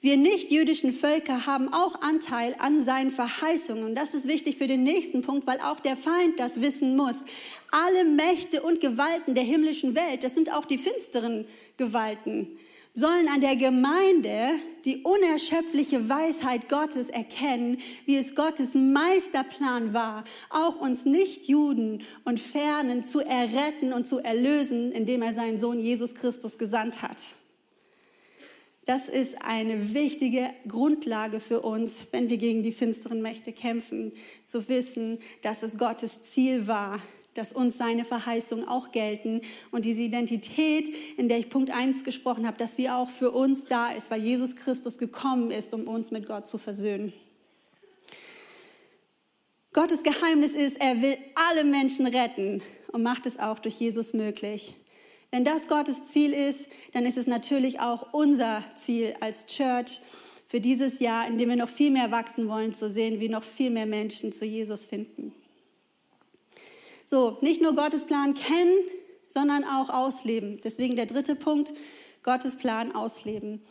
Wir 0.00 0.16
nicht-jüdischen 0.16 0.92
Völker 0.92 1.46
haben 1.46 1.72
auch 1.72 2.02
Anteil 2.02 2.54
an 2.60 2.84
seinen 2.84 3.10
Verheißungen. 3.10 3.82
Und 3.82 3.96
das 3.96 4.14
ist 4.14 4.28
wichtig 4.28 4.56
für 4.56 4.68
den 4.68 4.84
nächsten 4.84 5.22
Punkt, 5.22 5.44
weil 5.48 5.58
auch 5.58 5.80
der 5.80 5.96
Feind 5.96 6.38
das 6.38 6.60
wissen 6.60 6.96
muss. 6.96 7.24
Alle 7.72 8.04
Mächte 8.04 8.62
und 8.62 8.80
Gewalten 8.80 9.34
der 9.34 9.42
himmlischen 9.42 9.96
Welt, 9.96 10.22
das 10.22 10.36
sind 10.36 10.54
auch 10.54 10.66
die 10.66 10.78
finsteren 10.78 11.46
Gewalten, 11.78 12.58
sollen 12.92 13.28
an 13.28 13.40
der 13.40 13.56
Gemeinde 13.56 14.50
die 14.84 14.98
unerschöpfliche 14.98 16.08
Weisheit 16.08 16.68
Gottes 16.68 17.08
erkennen, 17.08 17.78
wie 18.06 18.18
es 18.18 18.36
Gottes 18.36 18.74
Meisterplan 18.74 19.94
war, 19.94 20.22
auch 20.48 20.80
uns 20.80 21.06
Nichtjuden 21.06 22.02
und 22.24 22.38
Fernen 22.38 23.04
zu 23.04 23.18
erretten 23.18 23.92
und 23.92 24.06
zu 24.06 24.20
erlösen, 24.20 24.92
indem 24.92 25.22
er 25.22 25.34
seinen 25.34 25.58
Sohn 25.58 25.80
Jesus 25.80 26.14
Christus 26.14 26.56
gesandt 26.56 27.02
hat. 27.02 27.18
Das 28.88 29.10
ist 29.10 29.44
eine 29.44 29.92
wichtige 29.92 30.48
Grundlage 30.66 31.40
für 31.40 31.60
uns, 31.60 32.06
wenn 32.10 32.30
wir 32.30 32.38
gegen 32.38 32.62
die 32.62 32.72
finsteren 32.72 33.20
Mächte 33.20 33.52
kämpfen, 33.52 34.12
zu 34.46 34.66
wissen, 34.70 35.18
dass 35.42 35.62
es 35.62 35.76
Gottes 35.76 36.22
Ziel 36.22 36.66
war, 36.66 36.98
dass 37.34 37.52
uns 37.52 37.76
seine 37.76 38.06
Verheißungen 38.06 38.66
auch 38.66 38.90
gelten 38.90 39.42
und 39.72 39.84
diese 39.84 40.00
Identität, 40.00 40.88
in 41.18 41.28
der 41.28 41.38
ich 41.38 41.50
Punkt 41.50 41.70
1 41.70 42.02
gesprochen 42.02 42.46
habe, 42.46 42.56
dass 42.56 42.76
sie 42.76 42.88
auch 42.88 43.10
für 43.10 43.30
uns 43.30 43.66
da 43.66 43.92
ist, 43.92 44.10
weil 44.10 44.22
Jesus 44.22 44.56
Christus 44.56 44.96
gekommen 44.96 45.50
ist, 45.50 45.74
um 45.74 45.86
uns 45.86 46.10
mit 46.10 46.26
Gott 46.26 46.46
zu 46.46 46.56
versöhnen. 46.56 47.12
Gottes 49.74 50.02
Geheimnis 50.02 50.54
ist, 50.54 50.80
er 50.80 51.02
will 51.02 51.18
alle 51.34 51.64
Menschen 51.64 52.06
retten 52.06 52.62
und 52.90 53.02
macht 53.02 53.26
es 53.26 53.38
auch 53.38 53.58
durch 53.58 53.78
Jesus 53.78 54.14
möglich. 54.14 54.72
Wenn 55.30 55.44
das 55.44 55.66
Gottes 55.66 56.04
Ziel 56.06 56.32
ist, 56.32 56.68
dann 56.92 57.04
ist 57.04 57.18
es 57.18 57.26
natürlich 57.26 57.80
auch 57.80 58.12
unser 58.12 58.64
Ziel 58.74 59.14
als 59.20 59.46
Church 59.46 60.00
für 60.46 60.60
dieses 60.60 61.00
Jahr, 61.00 61.28
in 61.28 61.36
dem 61.36 61.50
wir 61.50 61.56
noch 61.56 61.68
viel 61.68 61.90
mehr 61.90 62.10
wachsen 62.10 62.48
wollen, 62.48 62.72
zu 62.72 62.90
sehen, 62.90 63.20
wie 63.20 63.28
noch 63.28 63.44
viel 63.44 63.70
mehr 63.70 63.84
Menschen 63.84 64.32
zu 64.32 64.46
Jesus 64.46 64.86
finden. 64.86 65.34
So, 67.04 67.36
nicht 67.42 67.60
nur 67.60 67.74
Gottes 67.74 68.04
Plan 68.04 68.34
kennen, 68.34 68.78
sondern 69.28 69.64
auch 69.64 69.90
ausleben. 69.90 70.60
Deswegen 70.64 70.96
der 70.96 71.06
dritte 71.06 71.36
Punkt, 71.36 71.74
Gottes 72.22 72.56
Plan 72.56 72.94
ausleben. 72.94 73.62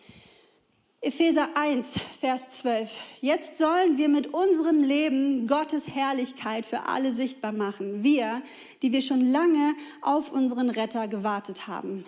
Epheser 1.07 1.47
1, 1.55 1.87
Vers 2.19 2.49
12. 2.49 2.89
Jetzt 3.21 3.57
sollen 3.57 3.97
wir 3.97 4.09
mit 4.09 4.33
unserem 4.33 4.83
Leben 4.83 5.47
Gottes 5.47 5.87
Herrlichkeit 5.87 6.65
für 6.65 6.89
alle 6.89 7.13
sichtbar 7.13 7.53
machen. 7.53 8.03
Wir, 8.03 8.41
die 8.81 8.91
wir 8.91 9.01
schon 9.01 9.31
lange 9.31 9.73
auf 10.01 10.33
unseren 10.33 10.69
Retter 10.69 11.07
gewartet 11.07 11.65
haben. 11.65 12.03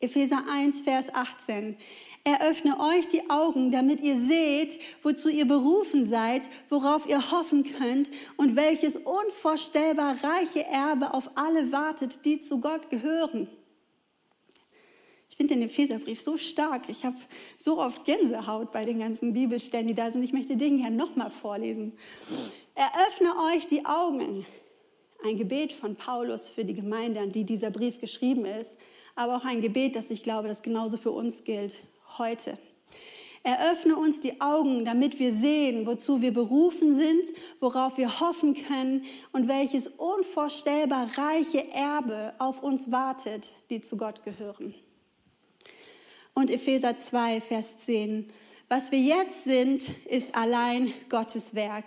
Epheser 0.00 0.42
1, 0.50 0.80
Vers 0.80 1.14
18. 1.14 1.76
Eröffne 2.24 2.80
euch 2.80 3.08
die 3.08 3.28
Augen, 3.28 3.72
damit 3.72 4.00
ihr 4.00 4.18
seht, 4.18 4.80
wozu 5.02 5.28
ihr 5.28 5.46
berufen 5.46 6.06
seid, 6.06 6.48
worauf 6.70 7.06
ihr 7.06 7.32
hoffen 7.32 7.64
könnt 7.64 8.10
und 8.38 8.56
welches 8.56 8.96
unvorstellbar 8.96 10.16
reiche 10.24 10.64
Erbe 10.64 11.12
auf 11.12 11.32
alle 11.34 11.72
wartet, 11.72 12.24
die 12.24 12.40
zu 12.40 12.58
Gott 12.58 12.88
gehören 12.88 13.48
finde 15.40 15.54
den 15.54 15.62
Epheserbrief 15.62 16.20
so 16.20 16.36
stark. 16.36 16.90
Ich 16.90 17.06
habe 17.06 17.16
so 17.56 17.78
oft 17.78 18.04
Gänsehaut 18.04 18.72
bei 18.72 18.84
den 18.84 18.98
ganzen 18.98 19.32
Bibelstellen, 19.32 19.86
die 19.86 19.94
da 19.94 20.10
sind. 20.10 20.22
Ich 20.22 20.34
möchte 20.34 20.54
den 20.54 20.76
gerne 20.76 20.94
nochmal 20.94 21.30
vorlesen. 21.30 21.94
Eröffne 22.74 23.32
euch 23.50 23.66
die 23.66 23.86
Augen. 23.86 24.44
Ein 25.24 25.38
Gebet 25.38 25.72
von 25.72 25.96
Paulus 25.96 26.50
für 26.50 26.66
die 26.66 26.74
Gemeinde, 26.74 27.20
an 27.20 27.32
die 27.32 27.44
dieser 27.44 27.70
Brief 27.70 28.00
geschrieben 28.02 28.44
ist, 28.44 28.76
aber 29.14 29.38
auch 29.38 29.44
ein 29.46 29.62
Gebet, 29.62 29.96
das 29.96 30.10
ich 30.10 30.22
glaube, 30.22 30.46
das 30.48 30.60
genauso 30.60 30.98
für 30.98 31.10
uns 31.10 31.42
gilt 31.44 31.72
heute. 32.18 32.58
Eröffne 33.42 33.96
uns 33.96 34.20
die 34.20 34.42
Augen, 34.42 34.84
damit 34.84 35.18
wir 35.18 35.32
sehen, 35.32 35.86
wozu 35.86 36.20
wir 36.20 36.34
berufen 36.34 36.98
sind, 36.98 37.24
worauf 37.60 37.96
wir 37.96 38.20
hoffen 38.20 38.52
können 38.52 39.06
und 39.32 39.48
welches 39.48 39.86
unvorstellbar 39.86 41.08
reiche 41.16 41.66
Erbe 41.72 42.34
auf 42.38 42.62
uns 42.62 42.92
wartet, 42.92 43.54
die 43.70 43.80
zu 43.80 43.96
Gott 43.96 44.22
gehören 44.22 44.74
und 46.34 46.50
Epheser 46.50 46.98
2, 46.98 47.40
Vers 47.40 47.74
10. 47.84 48.30
Was 48.68 48.92
wir 48.92 49.00
jetzt 49.00 49.44
sind, 49.44 49.84
ist 50.06 50.34
allein 50.34 50.92
Gottes 51.08 51.54
Werk. 51.54 51.86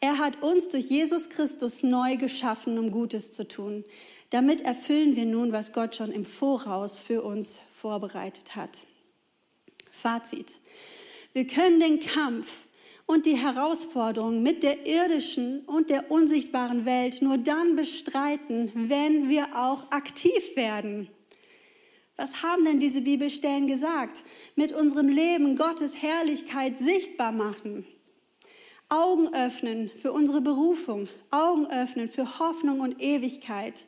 Er 0.00 0.18
hat 0.18 0.42
uns 0.42 0.68
durch 0.68 0.86
Jesus 0.86 1.28
Christus 1.28 1.82
neu 1.82 2.16
geschaffen, 2.16 2.78
um 2.78 2.90
Gutes 2.90 3.30
zu 3.30 3.46
tun. 3.46 3.84
Damit 4.30 4.60
erfüllen 4.60 5.14
wir 5.14 5.24
nun, 5.24 5.52
was 5.52 5.72
Gott 5.72 5.94
schon 5.94 6.10
im 6.10 6.24
Voraus 6.24 6.98
für 6.98 7.22
uns 7.22 7.60
vorbereitet 7.80 8.56
hat. 8.56 8.86
Fazit. 9.92 10.58
Wir 11.32 11.46
können 11.46 11.80
den 11.80 12.00
Kampf 12.00 12.66
und 13.06 13.24
die 13.24 13.36
Herausforderungen 13.36 14.42
mit 14.42 14.62
der 14.62 14.84
irdischen 14.84 15.60
und 15.60 15.90
der 15.90 16.10
unsichtbaren 16.10 16.84
Welt 16.84 17.22
nur 17.22 17.38
dann 17.38 17.76
bestreiten, 17.76 18.72
wenn 18.74 19.28
wir 19.28 19.56
auch 19.56 19.90
aktiv 19.92 20.56
werden. 20.56 21.08
Was 22.16 22.42
haben 22.42 22.64
denn 22.64 22.80
diese 22.80 23.02
Bibelstellen 23.02 23.66
gesagt? 23.66 24.22
Mit 24.54 24.72
unserem 24.72 25.08
Leben 25.08 25.56
Gottes 25.56 26.00
Herrlichkeit 26.00 26.78
sichtbar 26.78 27.32
machen. 27.32 27.86
Augen 28.88 29.34
öffnen 29.34 29.90
für 30.00 30.12
unsere 30.12 30.40
Berufung, 30.40 31.08
Augen 31.30 31.66
öffnen 31.66 32.08
für 32.08 32.38
Hoffnung 32.38 32.80
und 32.80 33.02
Ewigkeit 33.02 33.84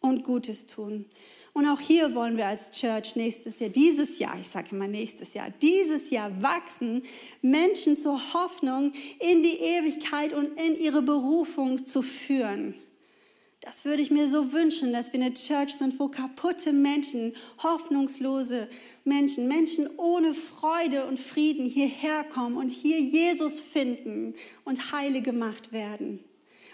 und 0.00 0.24
Gutes 0.24 0.66
tun. 0.66 1.04
Und 1.52 1.66
auch 1.66 1.80
hier 1.80 2.14
wollen 2.14 2.36
wir 2.36 2.46
als 2.46 2.70
Church 2.70 3.16
nächstes 3.16 3.58
Jahr, 3.58 3.70
dieses 3.70 4.18
Jahr, 4.18 4.38
ich 4.38 4.48
sage 4.48 4.68
immer 4.70 4.86
nächstes 4.86 5.34
Jahr, 5.34 5.50
dieses 5.60 6.10
Jahr 6.10 6.42
wachsen, 6.42 7.02
Menschen 7.42 7.96
zur 7.96 8.32
Hoffnung 8.32 8.92
in 9.18 9.42
die 9.42 9.58
Ewigkeit 9.58 10.32
und 10.32 10.58
in 10.58 10.78
ihre 10.78 11.02
Berufung 11.02 11.84
zu 11.84 12.02
führen. 12.02 12.74
Das 13.60 13.84
würde 13.84 14.00
ich 14.00 14.10
mir 14.10 14.26
so 14.28 14.52
wünschen, 14.52 14.92
dass 14.92 15.12
wir 15.12 15.20
eine 15.20 15.34
Church 15.34 15.74
sind, 15.74 16.00
wo 16.00 16.08
kaputte 16.08 16.72
Menschen, 16.72 17.34
hoffnungslose 17.62 18.68
Menschen, 19.04 19.48
Menschen 19.48 19.88
ohne 19.98 20.34
Freude 20.34 21.04
und 21.04 21.18
Frieden 21.18 21.66
hierher 21.66 22.24
kommen 22.24 22.56
und 22.56 22.70
hier 22.70 22.98
Jesus 22.98 23.60
finden 23.60 24.34
und 24.64 24.92
heile 24.92 25.20
gemacht 25.20 25.72
werden 25.72 26.24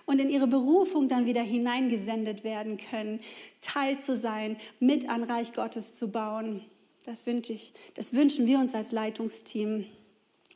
und 0.07 0.21
in 0.21 0.31
ihre 0.31 0.47
Berufung 0.47 1.09
dann 1.09 1.27
wieder 1.27 1.43
hineingesendet 1.43 2.45
werden 2.45 2.79
können, 2.79 3.21
Teil 3.61 3.99
zu 3.99 4.17
sein, 4.17 4.57
mit 4.79 5.09
an 5.09 5.25
Reich 5.25 5.53
Gottes 5.53 5.93
zu 5.93 6.09
bauen. 6.09 6.65
Das 7.05 7.27
wünsche 7.27 7.53
ich, 7.53 7.73
das 7.95 8.15
wünschen 8.15 8.47
wir 8.47 8.59
uns 8.59 8.75
als 8.75 8.93
Leitungsteam. 8.93 9.87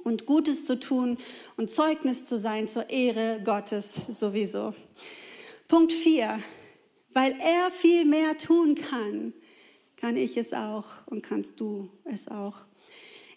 Und 0.02 0.24
Gutes 0.24 0.64
zu 0.64 0.80
tun 0.80 1.18
und 1.58 1.68
Zeugnis 1.68 2.24
zu 2.24 2.38
sein 2.38 2.66
zur 2.66 2.88
Ehre 2.88 3.38
Gottes 3.44 3.92
sowieso. 4.08 4.72
Punkt 5.70 5.92
4. 5.92 6.42
Weil 7.14 7.36
er 7.38 7.70
viel 7.70 8.04
mehr 8.04 8.36
tun 8.36 8.74
kann, 8.74 9.32
kann 9.96 10.16
ich 10.16 10.36
es 10.36 10.52
auch 10.52 10.86
und 11.06 11.22
kannst 11.22 11.60
du 11.60 11.88
es 12.04 12.26
auch. 12.26 12.56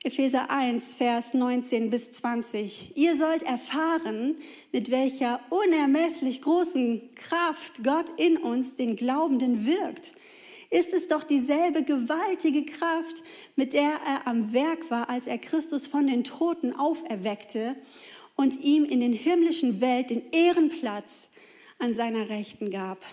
Epheser 0.04 0.50
1, 0.50 0.96
Vers 0.96 1.36
19 1.36 1.91
bis 1.91 2.12
20. 2.12 2.98
Ihr 2.98 3.15
sollt 3.17 3.43
erfahren, 3.43 4.36
mit 4.72 4.89
welcher 4.89 5.41
unermesslich 5.52 6.41
großen 6.41 7.13
Kraft 7.13 7.84
Gott 7.84 8.12
in 8.17 8.38
uns, 8.38 8.74
den 8.74 8.96
Glaubenden, 8.96 9.67
wirkt. 9.67 10.15
Ist 10.72 10.91
es 10.91 11.08
doch 11.08 11.24
dieselbe 11.24 11.84
gewaltige 11.84 12.65
Kraft, 12.65 13.22
mit 13.56 13.74
der 13.74 13.91
er 14.08 14.26
am 14.26 14.54
Werk 14.54 14.89
war, 14.89 15.08
als 15.08 15.28
er 15.28 15.38
Christus 15.38 15.86
von 15.86 16.08
den 16.08 16.24
Toten 16.24 16.76
auferweckte 16.76 17.76
und 18.36 18.60
ihm 18.63 18.86
in 18.86 19.02
den 19.02 19.13
himmlischen 19.13 19.82
Welt 19.82 20.10
den 20.10 20.24
Ehrenplatz 20.32 21.30
an 21.84 21.93
seiner 21.93 22.30
Rechten 22.30 22.69
gab. 22.69 23.04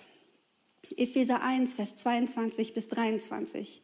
Epheser 0.96 1.42
1, 1.42 1.74
Vers 1.74 1.96
22 1.96 2.72
bis 2.72 2.86
23. 2.86 3.82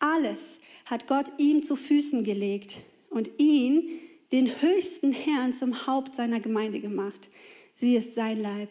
Alles 0.00 0.58
hat 0.86 1.06
Gott 1.06 1.26
ihm 1.38 1.62
zu 1.62 1.76
Füßen 1.76 2.24
gelegt 2.24 2.82
und 3.10 3.30
ihn, 3.38 3.88
den 4.32 4.60
höchsten 4.60 5.12
Herrn, 5.12 5.52
zum 5.52 5.86
Haupt 5.86 6.16
seiner 6.16 6.40
Gemeinde 6.40 6.80
gemacht. 6.80 7.28
Sie 7.76 7.94
ist 7.94 8.14
sein 8.14 8.42
Leib. 8.42 8.70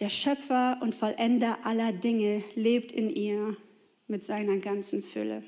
Der 0.00 0.08
Schöpfer 0.08 0.78
und 0.80 0.94
Vollender 0.94 1.58
aller 1.64 1.92
Dinge 1.92 2.42
lebt 2.54 2.90
in 2.90 3.14
ihr 3.14 3.58
mit 4.08 4.24
seiner 4.24 4.56
ganzen 4.56 5.02
Fülle. 5.02 5.42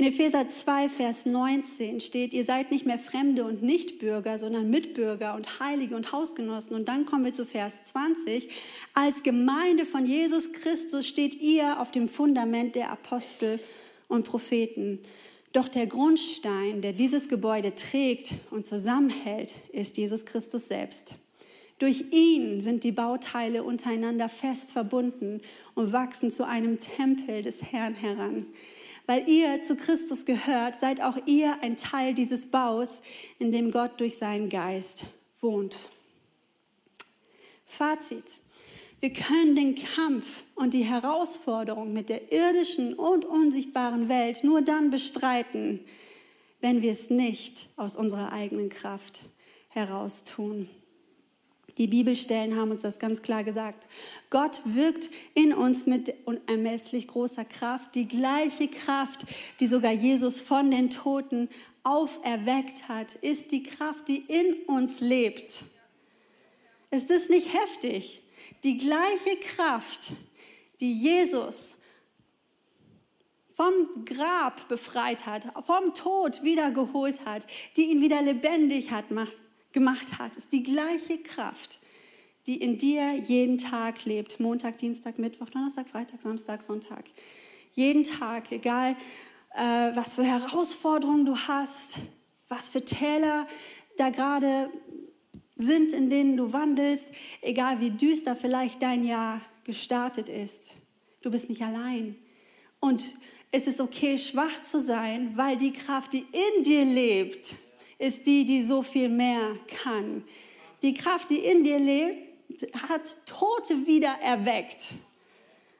In 0.00 0.06
Epheser 0.06 0.48
2, 0.48 0.88
Vers 0.88 1.26
19 1.26 2.00
steht, 2.00 2.32
ihr 2.32 2.46
seid 2.46 2.70
nicht 2.70 2.86
mehr 2.86 2.98
Fremde 2.98 3.44
und 3.44 3.62
Nichtbürger, 3.62 4.38
sondern 4.38 4.70
Mitbürger 4.70 5.34
und 5.34 5.60
Heilige 5.60 5.94
und 5.94 6.10
Hausgenossen. 6.10 6.74
Und 6.74 6.88
dann 6.88 7.04
kommen 7.04 7.26
wir 7.26 7.34
zu 7.34 7.44
Vers 7.44 7.74
20. 7.92 8.48
Als 8.94 9.22
Gemeinde 9.22 9.84
von 9.84 10.06
Jesus 10.06 10.52
Christus 10.52 11.06
steht 11.06 11.34
ihr 11.34 11.82
auf 11.82 11.90
dem 11.90 12.08
Fundament 12.08 12.76
der 12.76 12.90
Apostel 12.90 13.60
und 14.08 14.24
Propheten. 14.24 15.00
Doch 15.52 15.68
der 15.68 15.86
Grundstein, 15.86 16.80
der 16.80 16.94
dieses 16.94 17.28
Gebäude 17.28 17.74
trägt 17.74 18.32
und 18.50 18.64
zusammenhält, 18.64 19.52
ist 19.70 19.98
Jesus 19.98 20.24
Christus 20.24 20.68
selbst. 20.68 21.12
Durch 21.78 22.04
ihn 22.10 22.62
sind 22.62 22.84
die 22.84 22.92
Bauteile 22.92 23.64
untereinander 23.64 24.30
fest 24.30 24.72
verbunden 24.72 25.42
und 25.74 25.92
wachsen 25.92 26.30
zu 26.30 26.46
einem 26.46 26.80
Tempel 26.80 27.42
des 27.42 27.62
Herrn 27.62 27.92
heran. 27.94 28.46
Weil 29.06 29.28
ihr 29.28 29.62
zu 29.62 29.76
Christus 29.76 30.24
gehört, 30.24 30.78
seid 30.78 31.00
auch 31.00 31.16
ihr 31.26 31.62
ein 31.62 31.76
Teil 31.76 32.14
dieses 32.14 32.46
Baus, 32.46 33.00
in 33.38 33.52
dem 33.52 33.70
Gott 33.70 33.98
durch 33.98 34.18
seinen 34.18 34.48
Geist 34.48 35.04
wohnt. 35.40 35.76
Fazit. 37.66 38.24
Wir 39.00 39.12
können 39.12 39.56
den 39.56 39.76
Kampf 39.76 40.44
und 40.54 40.74
die 40.74 40.84
Herausforderung 40.84 41.92
mit 41.92 42.10
der 42.10 42.32
irdischen 42.32 42.94
und 42.94 43.24
unsichtbaren 43.24 44.10
Welt 44.10 44.44
nur 44.44 44.60
dann 44.60 44.90
bestreiten, 44.90 45.80
wenn 46.60 46.82
wir 46.82 46.92
es 46.92 47.08
nicht 47.08 47.68
aus 47.76 47.96
unserer 47.96 48.32
eigenen 48.32 48.68
Kraft 48.68 49.20
heraus 49.70 50.24
tun. 50.24 50.68
Die 51.80 51.86
Bibelstellen 51.86 52.56
haben 52.56 52.72
uns 52.72 52.82
das 52.82 52.98
ganz 52.98 53.22
klar 53.22 53.42
gesagt. 53.42 53.88
Gott 54.28 54.60
wirkt 54.66 55.08
in 55.32 55.54
uns 55.54 55.86
mit 55.86 56.12
unermesslich 56.26 57.08
großer 57.08 57.46
Kraft, 57.46 57.94
die 57.94 58.06
gleiche 58.06 58.68
Kraft, 58.68 59.24
die 59.60 59.66
sogar 59.66 59.92
Jesus 59.92 60.42
von 60.42 60.70
den 60.70 60.90
Toten 60.90 61.48
auferweckt 61.82 62.86
hat, 62.86 63.14
ist 63.22 63.50
die 63.50 63.62
Kraft, 63.62 64.08
die 64.08 64.18
in 64.18 64.62
uns 64.66 65.00
lebt. 65.00 65.64
Ist 66.90 67.10
es 67.10 67.30
nicht 67.30 67.50
heftig? 67.50 68.20
Die 68.62 68.76
gleiche 68.76 69.36
Kraft, 69.56 70.10
die 70.80 70.92
Jesus 70.92 71.76
vom 73.54 74.04
Grab 74.04 74.68
befreit 74.68 75.24
hat, 75.24 75.44
vom 75.64 75.94
Tod 75.94 76.42
wiedergeholt 76.42 77.24
hat, 77.24 77.46
die 77.78 77.90
ihn 77.90 78.02
wieder 78.02 78.20
lebendig 78.20 78.90
hat, 78.90 79.10
macht, 79.10 79.40
gemacht 79.72 80.18
hat, 80.18 80.36
ist 80.36 80.52
die 80.52 80.62
gleiche 80.62 81.18
Kraft, 81.18 81.78
die 82.46 82.56
in 82.56 82.78
dir 82.78 83.14
jeden 83.14 83.58
Tag 83.58 84.04
lebt. 84.04 84.40
Montag, 84.40 84.78
Dienstag, 84.78 85.18
Mittwoch, 85.18 85.50
Donnerstag, 85.50 85.88
Freitag, 85.88 86.20
Samstag, 86.22 86.62
Sonntag. 86.62 87.04
Jeden 87.72 88.04
Tag, 88.04 88.50
egal 88.50 88.96
äh, 89.54 89.94
was 89.94 90.16
für 90.16 90.24
Herausforderungen 90.24 91.26
du 91.26 91.36
hast, 91.36 91.96
was 92.48 92.68
für 92.68 92.84
Täler 92.84 93.46
da 93.96 94.10
gerade 94.10 94.70
sind, 95.56 95.92
in 95.92 96.08
denen 96.08 96.36
du 96.36 96.52
wandelst, 96.52 97.06
egal 97.42 97.80
wie 97.80 97.90
düster 97.90 98.34
vielleicht 98.34 98.82
dein 98.82 99.04
Jahr 99.04 99.40
gestartet 99.64 100.28
ist. 100.28 100.72
Du 101.22 101.30
bist 101.30 101.48
nicht 101.48 101.62
allein. 101.62 102.16
Und 102.80 103.14
es 103.52 103.66
ist 103.66 103.80
okay, 103.80 104.16
schwach 104.16 104.62
zu 104.62 104.80
sein, 104.80 105.36
weil 105.36 105.56
die 105.56 105.72
Kraft, 105.72 106.12
die 106.14 106.24
in 106.32 106.62
dir 106.62 106.84
lebt, 106.84 107.54
ist 108.00 108.26
die, 108.26 108.44
die 108.44 108.62
so 108.62 108.82
viel 108.82 109.08
mehr 109.08 109.56
kann. 109.84 110.24
Die 110.82 110.94
Kraft, 110.94 111.30
die 111.30 111.38
in 111.38 111.64
dir 111.64 111.78
lebt, 111.78 112.28
hat 112.88 113.02
Tote 113.26 113.86
wieder 113.86 114.14
erweckt. 114.22 114.94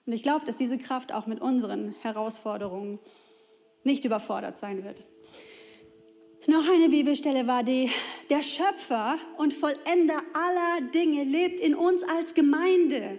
Und 0.07 0.13
ich 0.13 0.23
glaube, 0.23 0.45
dass 0.45 0.57
diese 0.57 0.79
Kraft 0.79 1.13
auch 1.13 1.27
mit 1.27 1.41
unseren 1.41 1.95
Herausforderungen 2.03 2.99
nicht 3.85 4.05
überfordert 4.05 4.59
sein 4.59 4.85
wird. 4.85 5.05
Noch 6.47 6.67
eine 6.69 6.89
Bibelstelle 6.89 7.47
war 7.47 7.63
die, 7.63 7.91
der 8.31 8.43
Schöpfer 8.43 9.19
und 9.37 9.53
Vollender 9.53 10.21
aller 10.33 10.91
Dinge 10.93 11.25
lebt 11.25 11.59
in 11.59 11.75
uns 11.75 12.03
als 12.03 12.35
Gemeinde 12.35 13.19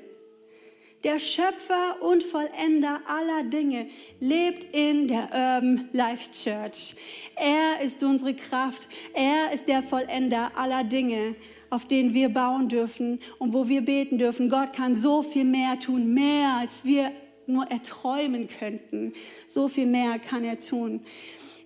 der 1.03 1.19
Schöpfer 1.19 2.01
und 2.01 2.23
Vollender 2.23 3.01
aller 3.05 3.43
Dinge, 3.43 3.87
lebt 4.19 4.75
in 4.75 5.07
der 5.07 5.23
Urban 5.33 5.89
Life 5.93 6.29
Church. 6.31 6.95
Er 7.35 7.81
ist 7.81 8.03
unsere 8.03 8.33
Kraft. 8.33 8.87
Er 9.13 9.53
ist 9.53 9.67
der 9.67 9.83
Vollender 9.83 10.51
aller 10.55 10.83
Dinge, 10.83 11.35
auf 11.69 11.85
denen 11.87 12.13
wir 12.13 12.29
bauen 12.29 12.69
dürfen 12.69 13.19
und 13.39 13.53
wo 13.53 13.67
wir 13.67 13.81
beten 13.81 14.17
dürfen. 14.17 14.49
Gott 14.49 14.73
kann 14.73 14.93
so 14.93 15.23
viel 15.23 15.45
mehr 15.45 15.79
tun, 15.79 16.13
mehr 16.13 16.57
als 16.59 16.83
wir 16.85 17.11
nur 17.47 17.65
erträumen 17.65 18.47
könnten. 18.47 19.13
So 19.47 19.67
viel 19.67 19.87
mehr 19.87 20.19
kann 20.19 20.43
er 20.43 20.59
tun. 20.59 21.01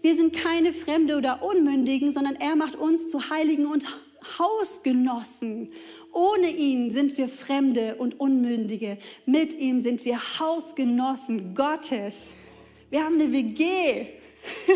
Wir 0.02 0.16
sind 0.16 0.34
keine 0.34 0.72
Fremde 0.72 1.18
oder 1.18 1.42
Unmündigen, 1.44 2.14
sondern 2.14 2.36
er 2.36 2.56
macht 2.56 2.76
uns 2.76 3.08
zu 3.08 3.30
Heiligen 3.30 3.66
und 3.66 3.88
Hausgenossen. 4.40 5.72
Ohne 6.12 6.50
ihn 6.50 6.92
sind 6.92 7.18
wir 7.18 7.28
Fremde 7.28 7.96
und 7.96 8.20
Unmündige. 8.20 8.98
Mit 9.26 9.54
ihm 9.54 9.82
sind 9.82 10.06
wir 10.06 10.40
Hausgenossen 10.40 11.54
Gottes. 11.54 12.34
Wir 12.90 13.04
haben 13.04 13.16
eine 13.16 13.32
WG. 13.32 14.06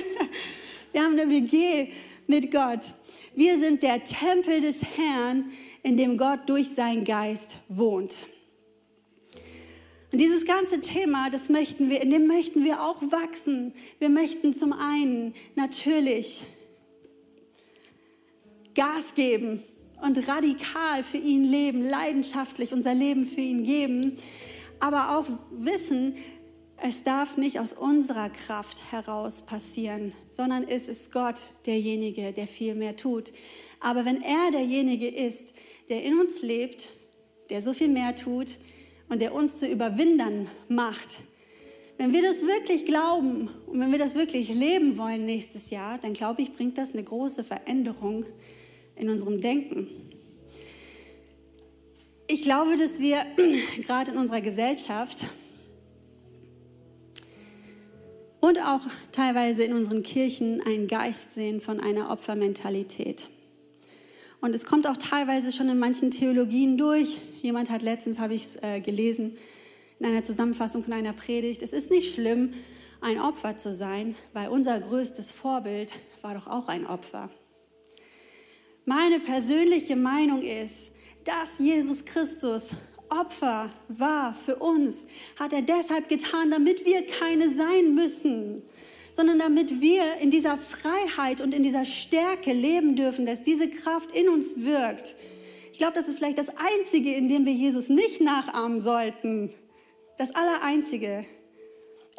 wir 0.92 1.02
haben 1.02 1.20
eine 1.20 1.30
WG 1.30 1.90
mit 2.28 2.52
Gott. 2.52 2.82
Wir 3.36 3.60
sind 3.60 3.84
der 3.84 4.04
Tempel 4.04 4.62
des 4.62 4.82
Herrn, 4.84 5.52
in 5.84 5.98
dem 5.98 6.18
Gott 6.18 6.42
durch 6.48 6.70
seinen 6.70 7.06
Geist 7.06 7.58
wohnt. 7.70 8.28
Und 10.12 10.20
dieses 10.20 10.46
ganze 10.46 10.82
Thema, 10.82 11.30
das 11.30 11.50
möchten 11.50 11.90
wir, 11.90 12.02
in 12.02 12.10
dem 12.10 12.26
möchten 12.26 12.64
wir 12.64 12.82
auch 12.82 13.02
wachsen. 13.04 13.74
Wir 14.00 14.10
möchten 14.10 14.54
zum 14.54 14.74
einen 14.74 15.34
natürlich 15.56 16.44
Gas 18.76 19.14
geben 19.16 19.64
und 20.02 20.28
radikal 20.28 21.04
für 21.04 21.18
ihn 21.18 21.44
leben, 21.44 21.82
leidenschaftlich 21.82 22.74
unser 22.74 22.94
Leben 22.94 23.26
für 23.26 23.42
ihn 23.42 23.64
geben, 23.64 24.18
aber 24.80 25.18
auch 25.18 25.26
wissen, 25.52 26.16
es 26.82 27.04
darf 27.04 27.36
nicht 27.38 27.60
aus 27.60 27.74
unserer 27.74 28.30
Kraft 28.30 28.92
heraus 28.92 29.42
passieren, 29.42 30.14
sondern 30.30 30.66
es 30.66 30.88
ist 30.88 31.12
Gott 31.12 31.36
derjenige, 31.66 32.32
der 32.32 32.48
viel 32.48 32.74
mehr 32.74 32.96
tut. 32.96 33.34
Aber 33.82 34.06
wenn 34.06 34.22
er 34.22 34.52
derjenige 34.52 35.10
ist, 35.10 35.54
der 35.90 36.04
in 36.04 36.18
uns 36.18 36.42
lebt, 36.42 36.90
der 37.50 37.62
so 37.62 37.74
viel 37.74 37.90
mehr 37.90 38.16
tut 38.16 38.58
und 39.10 39.22
der 39.22 39.34
uns 39.34 39.58
zu 39.58 39.68
Überwindern 39.68 40.48
macht, 40.70 41.18
wenn 41.98 42.14
wir 42.14 42.22
das 42.22 42.42
wirklich 42.44 42.86
glauben 42.86 43.50
und 43.68 43.82
wenn 43.82 43.92
wir 43.92 44.00
das 44.00 44.16
wirklich 44.16 44.54
leben 44.54 44.98
wollen 44.98 45.26
nächstes 45.26 45.70
Jahr, 45.70 45.98
dann 45.98 46.14
glaube 46.14 46.42
ich, 46.42 46.54
bringt 46.54 46.78
das 46.78 46.94
eine 46.94 47.04
große 47.04 47.44
Veränderung 47.44 48.26
in 49.00 49.10
unserem 49.10 49.42
Denken. 49.42 49.88
Ich 52.28 52.44
glaube, 52.44 52.78
dass 52.78 53.00
wir 53.00 53.26
gerade 53.82 54.12
in 54.12 54.18
unserer 54.18 54.42
Gesellschaft 54.42 55.24
und 58.40 58.60
auch 58.60 58.82
teilweise 59.12 59.64
in 59.64 59.74
unseren 59.74 60.04
Kirchen 60.04 60.62
einen 60.62 60.88
Geist 60.88 61.34
sehen 61.34 61.62
von 61.62 61.80
einer 61.80 62.12
Opfermentalität. 62.12 63.30
Und 64.42 64.56
es 64.56 64.66
kommt 64.66 64.88
auch 64.88 64.98
teilweise 64.98 65.52
schon 65.52 65.68
in 65.70 65.80
manchen 65.80 66.12
Theologien 66.12 66.78
durch. 66.78 67.20
Jemand 67.42 67.70
hat 67.70 67.82
letztens, 67.82 68.20
habe 68.20 68.36
ich 68.36 68.46
es 68.46 68.64
äh, 68.64 68.80
gelesen, 68.80 69.38
in 70.00 70.06
einer 70.06 70.24
Zusammenfassung 70.24 70.84
von 70.84 70.94
einer 70.94 71.14
Predigt, 71.14 71.62
es 71.62 71.74
ist 71.74 71.90
nicht 71.90 72.14
schlimm, 72.14 72.54
ein 73.02 73.20
Opfer 73.20 73.58
zu 73.58 73.74
sein, 73.74 74.16
weil 74.34 74.50
unser 74.50 74.80
größtes 74.80 75.32
Vorbild 75.32 75.92
war 76.22 76.34
doch 76.34 76.48
auch 76.48 76.68
ein 76.68 76.86
Opfer. 76.86 77.30
Meine 78.86 79.20
persönliche 79.20 79.96
Meinung 79.96 80.42
ist, 80.42 80.92
dass 81.24 81.60
Jesus 81.60 82.04
Christus 82.06 82.72
Opfer 83.10 83.72
war 83.88 84.34
für 84.46 84.58
uns, 84.58 85.06
hat 85.38 85.54
er 85.54 85.62
deshalb 85.62 86.10
getan, 86.10 86.52
damit 86.52 86.86
wir 86.86 87.06
keine 87.06 87.50
sein 87.50 87.96
müssen, 87.96 88.62
sondern 89.14 89.40
damit 89.40 89.82
wir 89.82 90.18
in 90.18 90.32
dieser 90.32 90.58
Freiheit 90.58 91.42
und 91.42 91.54
in 91.54 91.64
dieser 91.64 91.86
Stärke 91.86 92.54
leben 92.54 92.96
dürfen, 92.96 93.26
dass 93.26 93.44
diese 93.44 93.70
Kraft 93.70 94.12
in 94.12 94.30
uns 94.30 94.56
wirkt. 94.58 95.16
Ich 95.72 95.80
glaube, 95.80 95.94
das 95.96 96.08
ist 96.08 96.18
vielleicht 96.18 96.38
das 96.38 96.50
Einzige, 96.50 97.14
in 97.14 97.28
dem 97.28 97.46
wir 97.46 97.54
Jesus 97.54 97.90
nicht 97.90 98.22
nachahmen 98.22 98.80
sollten. 98.80 99.54
Das 100.18 100.36
Allereinzige. 100.36 101.26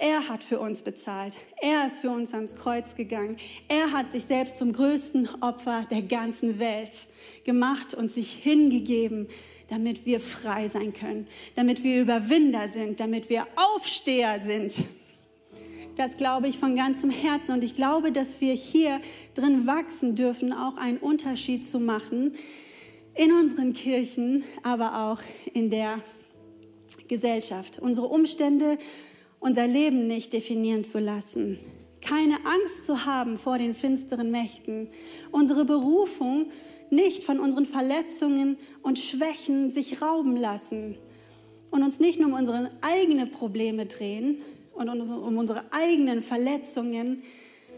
Er 0.02 0.30
hat 0.30 0.42
für 0.42 0.58
uns 0.58 0.80
bezahlt. 0.80 1.36
Er 1.60 1.86
ist 1.86 2.00
für 2.00 2.08
uns 2.08 2.32
ans 2.32 2.56
Kreuz 2.56 2.94
gegangen. 2.94 3.36
Er 3.68 3.92
hat 3.92 4.12
sich 4.12 4.24
selbst 4.24 4.56
zum 4.56 4.72
größten 4.72 5.28
Opfer 5.42 5.86
der 5.90 6.00
ganzen 6.00 6.58
Welt 6.58 6.92
gemacht 7.44 7.92
und 7.92 8.10
sich 8.10 8.32
hingegeben, 8.32 9.28
damit 9.68 10.06
wir 10.06 10.20
frei 10.20 10.68
sein 10.68 10.94
können, 10.94 11.28
damit 11.54 11.84
wir 11.84 12.00
Überwinder 12.00 12.68
sind, 12.68 12.98
damit 12.98 13.28
wir 13.28 13.46
Aufsteher 13.56 14.40
sind. 14.40 14.72
Das 15.96 16.16
glaube 16.16 16.48
ich 16.48 16.58
von 16.58 16.76
ganzem 16.76 17.10
Herzen 17.10 17.52
und 17.52 17.62
ich 17.62 17.76
glaube, 17.76 18.10
dass 18.10 18.40
wir 18.40 18.54
hier 18.54 19.02
drin 19.34 19.66
wachsen 19.66 20.14
dürfen, 20.16 20.54
auch 20.54 20.78
einen 20.78 20.96
Unterschied 20.96 21.68
zu 21.68 21.78
machen 21.78 22.36
in 23.14 23.32
unseren 23.32 23.74
Kirchen, 23.74 24.44
aber 24.62 25.10
auch 25.10 25.20
in 25.52 25.68
der 25.68 26.02
Gesellschaft. 27.06 27.78
Unsere 27.78 28.06
Umstände 28.06 28.78
unser 29.40 29.66
Leben 29.66 30.06
nicht 30.06 30.32
definieren 30.32 30.84
zu 30.84 30.98
lassen, 30.98 31.58
keine 32.00 32.36
Angst 32.36 32.84
zu 32.84 33.04
haben 33.04 33.38
vor 33.38 33.58
den 33.58 33.74
finsteren 33.74 34.30
Mächten, 34.30 34.88
unsere 35.32 35.64
Berufung 35.64 36.50
nicht 36.90 37.24
von 37.24 37.40
unseren 37.40 37.66
Verletzungen 37.66 38.56
und 38.82 38.98
Schwächen 38.98 39.70
sich 39.70 40.02
rauben 40.02 40.36
lassen 40.36 40.96
und 41.70 41.82
uns 41.82 42.00
nicht 42.00 42.20
nur 42.20 42.30
um 42.30 42.34
unsere 42.34 42.70
eigenen 42.80 43.30
Probleme 43.30 43.86
drehen 43.86 44.42
und 44.72 44.88
um 44.88 45.38
unsere 45.38 45.64
eigenen 45.72 46.20
Verletzungen, 46.20 47.22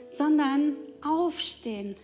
sondern 0.09 0.77
aufstehen, 1.05 1.97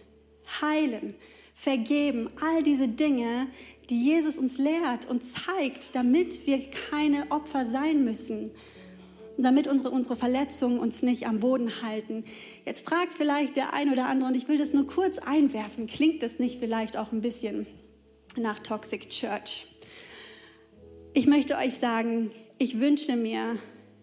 heilen, 0.61 1.15
vergeben, 1.55 2.31
all 2.41 2.63
diese 2.63 2.89
Dinge, 2.89 3.49
die 3.91 4.05
Jesus 4.05 4.39
uns 4.39 4.59
lehrt 4.59 5.09
und 5.09 5.23
zeigt, 5.25 5.95
damit 5.95 6.47
wir 6.47 6.61
keine 6.91 7.31
Opfer 7.31 7.67
sein 7.67 8.05
müssen, 8.05 8.51
damit 9.45 9.69
unsere, 9.69 9.91
unsere 9.91 10.17
Verletzungen 10.17 10.79
uns 10.79 11.03
nicht 11.03 11.27
am 11.27 11.41
Boden 11.41 11.83
halten. 11.83 12.25
Jetzt 12.67 12.87
fragt 12.87 13.15
vielleicht 13.15 13.57
der 13.57 13.73
ein 13.73 13.93
oder 13.93 14.07
andere, 14.07 14.29
und 14.29 14.37
ich 14.37 14.49
will 14.49 14.59
das 14.59 14.73
nur 14.73 14.87
kurz 14.87 15.19
einwerfen, 15.19 15.87
klingt 15.87 16.23
das 16.23 16.39
nicht 16.39 16.59
vielleicht 16.59 16.97
auch 16.97 17.13
ein 17.13 17.21
bisschen 17.21 17.67
nach 18.37 18.59
Toxic 18.59 19.09
Church? 19.09 19.67
Ich 21.15 21.27
möchte 21.27 21.57
euch 21.57 21.75
sagen, 21.75 22.31
ich 22.59 22.81
wünsche 22.81 23.17
mir, 23.17 23.59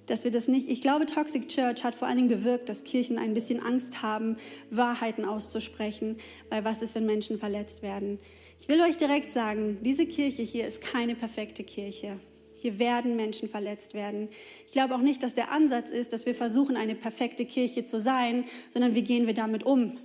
dass 0.05 0.23
wir 0.23 0.31
das 0.31 0.47
nicht, 0.47 0.69
ich 0.69 0.81
glaube, 0.81 1.05
Toxic 1.05 1.47
Church 1.47 1.83
hat 1.83 1.95
vor 1.95 2.07
allen 2.07 2.17
Dingen 2.17 2.29
bewirkt, 2.29 2.69
dass 2.69 2.83
Kirchen 2.83 3.17
ein 3.17 3.33
bisschen 3.33 3.61
Angst 3.61 4.01
haben, 4.01 4.37
Wahrheiten 4.69 5.25
auszusprechen, 5.25 6.17
weil 6.49 6.63
was 6.63 6.81
ist, 6.81 6.95
wenn 6.95 7.05
Menschen 7.05 7.37
verletzt 7.37 7.81
werden? 7.81 8.19
Ich 8.59 8.67
will 8.67 8.81
euch 8.81 8.97
direkt 8.97 9.33
sagen, 9.33 9.79
diese 9.81 10.05
Kirche 10.05 10.41
hier 10.41 10.67
ist 10.67 10.81
keine 10.81 11.15
perfekte 11.15 11.63
Kirche. 11.63 12.17
Hier 12.65 12.79
werden 12.79 13.15
Menschen 13.15 13.47
verletzt 13.47 13.93
werden. 13.93 14.27
Ich 14.65 14.71
glaube 14.71 14.95
auch 14.95 15.01
nicht, 15.01 15.21
dass 15.21 15.35
der 15.35 15.51
Ansatz 15.51 15.91
ist, 15.91 16.13
dass 16.13 16.25
wir 16.25 16.33
versuchen, 16.33 16.75
eine 16.75 16.95
perfekte 16.95 17.45
Kirche 17.45 17.85
zu 17.85 17.99
sein, 17.99 18.45
sondern 18.71 18.95
wie 18.95 19.03
gehen 19.03 19.27
wir 19.27 19.35
damit 19.35 19.63
um? 19.63 19.99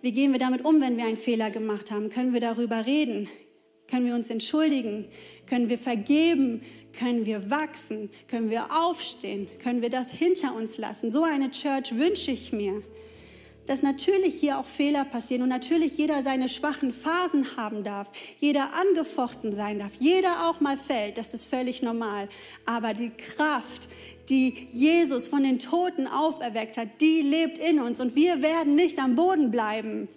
Wie 0.00 0.12
gehen 0.12 0.32
wir 0.32 0.38
damit 0.38 0.64
um, 0.64 0.80
wenn 0.80 0.96
wir 0.96 1.04
einen 1.04 1.18
Fehler 1.18 1.50
gemacht 1.50 1.90
haben? 1.90 2.08
Können 2.08 2.32
wir 2.32 2.40
darüber 2.40 2.86
reden? 2.86 3.28
Können 3.90 4.06
wir 4.06 4.14
uns 4.14 4.30
entschuldigen? 4.30 5.08
Können 5.44 5.68
wir 5.68 5.76
vergeben? 5.76 6.62
Können 6.98 7.26
wir 7.26 7.50
wachsen? 7.50 8.08
Können 8.26 8.48
wir 8.48 8.74
aufstehen? 8.74 9.46
Können 9.62 9.82
wir 9.82 9.90
das 9.90 10.10
hinter 10.10 10.56
uns 10.56 10.78
lassen? 10.78 11.12
So 11.12 11.24
eine 11.24 11.50
Church 11.50 11.94
wünsche 11.94 12.30
ich 12.30 12.54
mir 12.54 12.82
dass 13.66 13.82
natürlich 13.82 14.34
hier 14.34 14.58
auch 14.58 14.66
Fehler 14.66 15.04
passieren 15.04 15.42
und 15.42 15.48
natürlich 15.48 15.96
jeder 15.96 16.22
seine 16.22 16.48
schwachen 16.48 16.92
Phasen 16.92 17.56
haben 17.56 17.84
darf, 17.84 18.10
jeder 18.40 18.70
angefochten 18.74 19.52
sein 19.52 19.78
darf, 19.78 19.92
jeder 19.98 20.48
auch 20.48 20.60
mal 20.60 20.76
fällt, 20.76 21.18
das 21.18 21.34
ist 21.34 21.46
völlig 21.46 21.82
normal. 21.82 22.28
Aber 22.66 22.94
die 22.94 23.10
Kraft, 23.10 23.88
die 24.28 24.66
Jesus 24.72 25.28
von 25.28 25.42
den 25.42 25.58
Toten 25.58 26.06
auferweckt 26.06 26.76
hat, 26.76 26.88
die 27.00 27.22
lebt 27.22 27.58
in 27.58 27.80
uns 27.80 28.00
und 28.00 28.14
wir 28.14 28.42
werden 28.42 28.74
nicht 28.74 28.98
am 28.98 29.16
Boden 29.16 29.50
bleiben, 29.50 30.08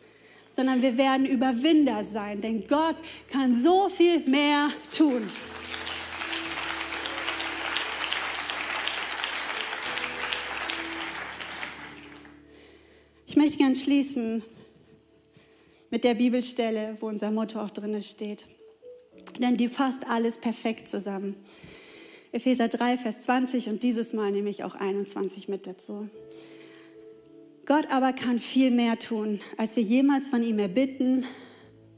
sondern 0.49 0.81
wir 0.81 0.97
werden 0.97 1.25
Überwinder 1.25 2.03
sein, 2.03 2.41
denn 2.41 2.67
Gott 2.67 2.95
kann 3.31 3.55
so 3.55 3.89
viel 3.89 4.19
mehr 4.27 4.69
tun. 4.95 5.27
Ich 13.33 13.37
möchte 13.37 13.57
gern 13.57 13.75
schließen 13.75 14.43
mit 15.89 16.03
der 16.03 16.13
Bibelstelle, 16.13 16.97
wo 16.99 17.07
unser 17.07 17.31
Motto 17.31 17.59
auch 17.59 17.71
drin 17.71 17.99
steht. 17.99 18.45
Denn 19.39 19.57
die 19.57 19.69
fasst 19.69 20.07
alles 20.07 20.37
perfekt 20.37 20.87
zusammen. 20.87 21.35
Epheser 22.31 22.67
3, 22.67 22.99
Vers 22.99 23.21
20 23.21 23.69
und 23.69 23.81
dieses 23.81 24.13
Mal 24.13 24.29
nehme 24.29 24.51
ich 24.51 24.63
auch 24.63 24.75
21 24.75 25.47
mit 25.47 25.65
dazu. 25.65 26.07
Gott 27.65 27.87
aber 27.89 28.13
kann 28.13 28.37
viel 28.37 28.69
mehr 28.69 28.99
tun, 28.99 29.41
als 29.57 29.75
wir 29.77 29.81
jemals 29.81 30.29
von 30.29 30.43
ihm 30.43 30.59
erbitten 30.59 31.25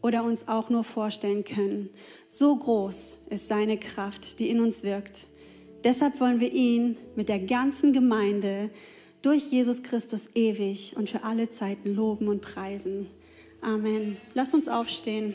oder 0.02 0.24
uns 0.24 0.48
auch 0.48 0.70
nur 0.70 0.86
vorstellen 0.86 1.44
können. 1.44 1.90
So 2.30 2.56
groß 2.56 3.18
ist 3.30 3.50
seine 3.50 3.78
Kraft, 3.78 4.40
die 4.40 4.50
in 4.50 4.62
uns 4.62 4.84
wirkt. 4.84 5.28
Deshalb 5.84 6.22
wollen 6.22 6.40
wir 6.40 6.54
ihn 6.54 6.96
mit 7.18 7.28
der 7.28 7.40
ganzen 7.40 7.92
Gemeinde 7.92 8.70
durch 9.26 9.52
Jesus 9.52 9.82
Christus 9.82 10.30
ewig 10.36 10.96
und 10.96 11.10
für 11.10 11.24
alle 11.24 11.50
Zeiten 11.50 11.96
loben 11.96 12.28
und 12.28 12.42
preisen. 12.42 13.08
Amen. 13.60 14.18
Lass 14.36 14.54
uns 14.54 14.68
aufstehen. 14.68 15.34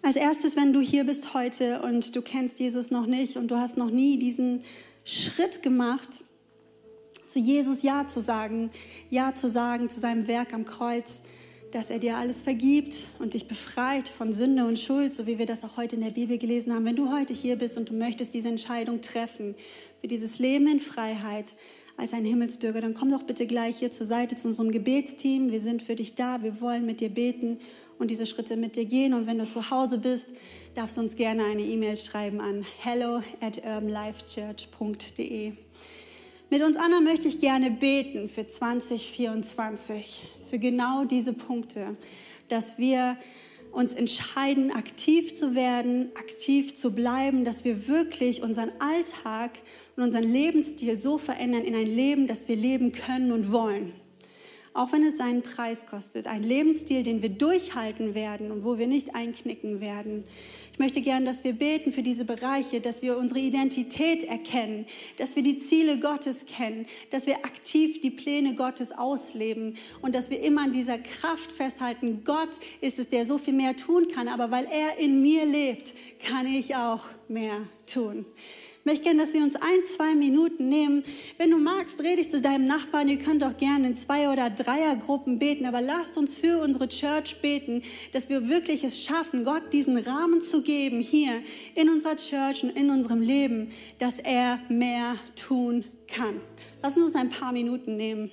Als 0.00 0.16
erstes, 0.16 0.56
wenn 0.56 0.72
du 0.72 0.80
hier 0.80 1.04
bist 1.04 1.34
heute 1.34 1.82
und 1.82 2.16
du 2.16 2.22
kennst 2.22 2.58
Jesus 2.58 2.90
noch 2.90 3.04
nicht 3.06 3.36
und 3.36 3.48
du 3.48 3.56
hast 3.56 3.76
noch 3.76 3.90
nie 3.90 4.18
diesen 4.18 4.64
Schritt 5.04 5.62
gemacht, 5.62 6.08
zu 7.26 7.38
Jesus 7.38 7.82
Ja 7.82 8.08
zu 8.08 8.22
sagen, 8.22 8.70
Ja 9.10 9.34
zu 9.34 9.50
sagen 9.50 9.90
zu 9.90 10.00
seinem 10.00 10.28
Werk 10.28 10.54
am 10.54 10.64
Kreuz, 10.64 11.20
dass 11.72 11.90
er 11.90 11.98
dir 11.98 12.16
alles 12.16 12.42
vergibt 12.42 13.08
und 13.18 13.34
dich 13.34 13.48
befreit 13.48 14.08
von 14.08 14.32
Sünde 14.32 14.64
und 14.64 14.78
Schuld, 14.78 15.12
so 15.12 15.26
wie 15.26 15.38
wir 15.38 15.46
das 15.46 15.64
auch 15.64 15.76
heute 15.76 15.96
in 15.96 16.02
der 16.02 16.10
Bibel 16.10 16.38
gelesen 16.38 16.74
haben. 16.74 16.84
Wenn 16.84 16.96
du 16.96 17.12
heute 17.12 17.34
hier 17.34 17.56
bist 17.56 17.76
und 17.76 17.90
du 17.90 17.94
möchtest 17.94 18.34
diese 18.34 18.48
Entscheidung 18.48 19.00
treffen 19.00 19.54
für 20.00 20.08
dieses 20.08 20.38
Leben 20.38 20.68
in 20.68 20.80
Freiheit 20.80 21.54
als 21.96 22.12
ein 22.12 22.24
Himmelsbürger, 22.24 22.80
dann 22.80 22.94
komm 22.94 23.10
doch 23.10 23.22
bitte 23.22 23.46
gleich 23.46 23.78
hier 23.78 23.90
zur 23.90 24.06
Seite 24.06 24.36
zu 24.36 24.48
unserem 24.48 24.70
Gebetsteam. 24.70 25.50
Wir 25.50 25.60
sind 25.60 25.82
für 25.82 25.94
dich 25.94 26.14
da, 26.14 26.42
wir 26.42 26.60
wollen 26.60 26.86
mit 26.86 27.00
dir 27.00 27.08
beten 27.08 27.58
und 27.98 28.10
diese 28.10 28.26
Schritte 28.26 28.56
mit 28.56 28.76
dir 28.76 28.84
gehen. 28.84 29.14
Und 29.14 29.26
wenn 29.26 29.38
du 29.38 29.48
zu 29.48 29.70
Hause 29.70 29.98
bist, 29.98 30.28
darfst 30.74 30.96
du 30.96 31.00
uns 31.00 31.16
gerne 31.16 31.44
eine 31.44 31.62
E-Mail 31.62 31.96
schreiben 31.96 32.40
an 32.40 32.64
hello 32.78 33.22
at 33.40 33.58
urbanlifechurch.de. 33.64 35.52
Mit 36.48 36.62
uns 36.62 36.76
anderen 36.76 37.02
möchte 37.02 37.26
ich 37.26 37.40
gerne 37.40 37.72
beten 37.72 38.28
für 38.28 38.46
2024, 38.46 40.28
für 40.48 40.58
genau 40.58 41.04
diese 41.04 41.32
Punkte, 41.32 41.96
dass 42.48 42.78
wir 42.78 43.16
uns 43.72 43.92
entscheiden, 43.92 44.70
aktiv 44.70 45.34
zu 45.34 45.54
werden, 45.54 46.10
aktiv 46.14 46.74
zu 46.74 46.94
bleiben, 46.94 47.44
dass 47.44 47.64
wir 47.64 47.88
wirklich 47.88 48.42
unseren 48.42 48.70
Alltag 48.78 49.58
und 49.96 50.02
unseren 50.02 50.24
Lebensstil 50.24 50.98
so 50.98 51.18
verändern 51.18 51.62
in 51.62 51.74
ein 51.74 51.86
Leben, 51.86 52.26
das 52.26 52.48
wir 52.48 52.56
leben 52.56 52.92
können 52.92 53.32
und 53.32 53.52
wollen 53.52 53.92
auch 54.76 54.92
wenn 54.92 55.02
es 55.02 55.16
seinen 55.16 55.42
Preis 55.42 55.86
kostet. 55.86 56.26
Ein 56.26 56.42
Lebensstil, 56.42 57.02
den 57.02 57.22
wir 57.22 57.30
durchhalten 57.30 58.14
werden 58.14 58.50
und 58.50 58.64
wo 58.64 58.78
wir 58.78 58.86
nicht 58.86 59.14
einknicken 59.14 59.80
werden. 59.80 60.24
Ich 60.72 60.78
möchte 60.78 61.00
gern, 61.00 61.24
dass 61.24 61.44
wir 61.44 61.54
beten 61.54 61.92
für 61.92 62.02
diese 62.02 62.26
Bereiche, 62.26 62.80
dass 62.82 63.00
wir 63.00 63.16
unsere 63.16 63.40
Identität 63.40 64.24
erkennen, 64.24 64.84
dass 65.16 65.34
wir 65.34 65.42
die 65.42 65.58
Ziele 65.58 65.98
Gottes 65.98 66.44
kennen, 66.44 66.86
dass 67.10 67.26
wir 67.26 67.36
aktiv 67.36 68.00
die 68.02 68.10
Pläne 68.10 68.54
Gottes 68.54 68.92
ausleben 68.92 69.76
und 70.02 70.14
dass 70.14 70.30
wir 70.30 70.40
immer 70.40 70.64
an 70.64 70.72
dieser 70.72 70.98
Kraft 70.98 71.52
festhalten. 71.52 72.22
Gott 72.24 72.50
ist 72.82 72.98
es, 72.98 73.08
der 73.08 73.24
so 73.24 73.38
viel 73.38 73.54
mehr 73.54 73.74
tun 73.76 74.08
kann, 74.08 74.28
aber 74.28 74.50
weil 74.50 74.66
er 74.66 74.98
in 74.98 75.22
mir 75.22 75.46
lebt, 75.46 75.94
kann 76.22 76.46
ich 76.46 76.76
auch 76.76 77.06
mehr 77.28 77.62
tun. 77.86 78.26
Ich 78.86 78.92
möchte 78.92 79.06
gerne, 79.06 79.22
dass 79.22 79.34
wir 79.34 79.42
uns 79.42 79.56
ein, 79.56 79.84
zwei 79.96 80.14
Minuten 80.14 80.68
nehmen. 80.68 81.02
Wenn 81.38 81.50
du 81.50 81.58
magst, 81.58 82.00
rede 82.00 82.20
ich 82.20 82.30
zu 82.30 82.40
deinem 82.40 82.68
Nachbarn. 82.68 83.08
Ihr 83.08 83.18
könnt 83.18 83.42
auch 83.42 83.56
gerne 83.56 83.88
in 83.88 83.96
zwei 83.96 84.30
oder 84.30 84.48
Dreiergruppen 84.48 85.40
beten. 85.40 85.66
Aber 85.66 85.80
lasst 85.80 86.16
uns 86.16 86.36
für 86.36 86.62
unsere 86.62 86.88
Church 86.88 87.40
beten, 87.42 87.82
dass 88.12 88.28
wir 88.28 88.48
wirklich 88.48 88.84
es 88.84 89.02
schaffen, 89.02 89.42
Gott 89.42 89.72
diesen 89.72 89.96
Rahmen 89.98 90.44
zu 90.44 90.62
geben 90.62 91.00
hier 91.00 91.42
in 91.74 91.90
unserer 91.90 92.14
Church 92.14 92.62
und 92.62 92.76
in 92.76 92.90
unserem 92.90 93.20
Leben, 93.20 93.72
dass 93.98 94.20
er 94.20 94.60
mehr 94.68 95.16
tun 95.34 95.84
kann. 96.06 96.40
Lass 96.80 96.96
uns 96.96 97.16
ein 97.16 97.30
paar 97.30 97.50
Minuten 97.50 97.96
nehmen. 97.96 98.30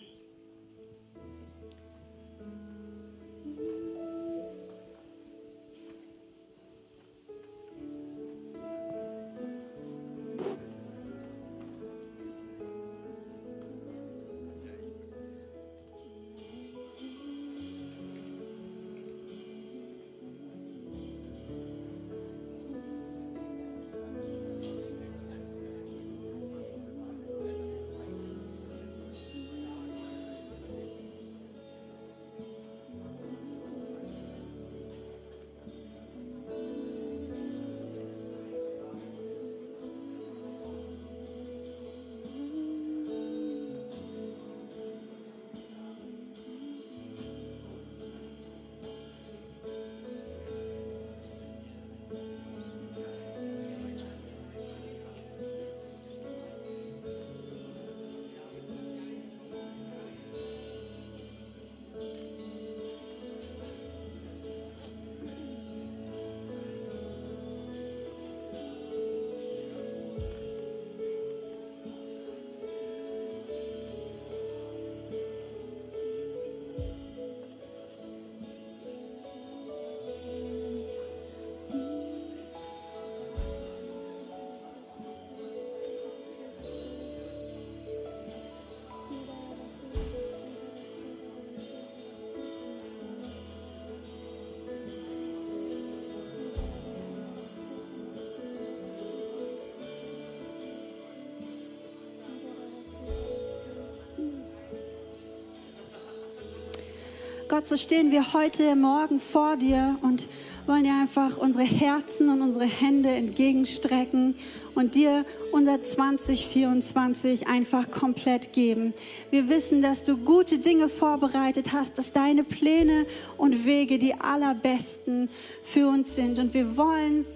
Gott, 107.54 107.68
so 107.68 107.78
stehen 107.78 108.10
wir 108.10 108.34
heute 108.34 108.76
Morgen 108.76 109.20
vor 109.20 109.58
dir 109.58 110.00
und 110.02 110.28
wollen 110.66 110.86
dir 110.86 110.96
einfach 111.00 111.38
unsere 111.38 111.64
Herzen 111.64 112.30
und 112.30 112.42
unsere 112.42 112.66
Hände 112.66 113.10
entgegenstrecken 113.10 114.34
und 114.74 114.96
dir 114.96 115.24
unser 115.52 115.84
2024 115.84 117.48
einfach 117.48 117.92
komplett 117.92 118.54
geben. 118.54 118.96
Wir 119.30 119.50
wissen, 119.50 119.84
dass 119.84 120.04
du 120.04 120.18
gute 120.18 120.58
Dinge 120.58 120.90
vorbereitet 120.90 121.74
hast, 121.74 122.00
dass 122.00 122.12
deine 122.12 122.44
Pläne 122.44 123.06
und 123.38 123.66
Wege 123.66 124.00
die 124.00 124.16
allerbesten 124.16 125.30
für 125.64 125.88
uns 125.90 126.16
sind 126.16 126.40
und 126.40 126.56
wir 126.56 126.76
wollen 126.76 127.28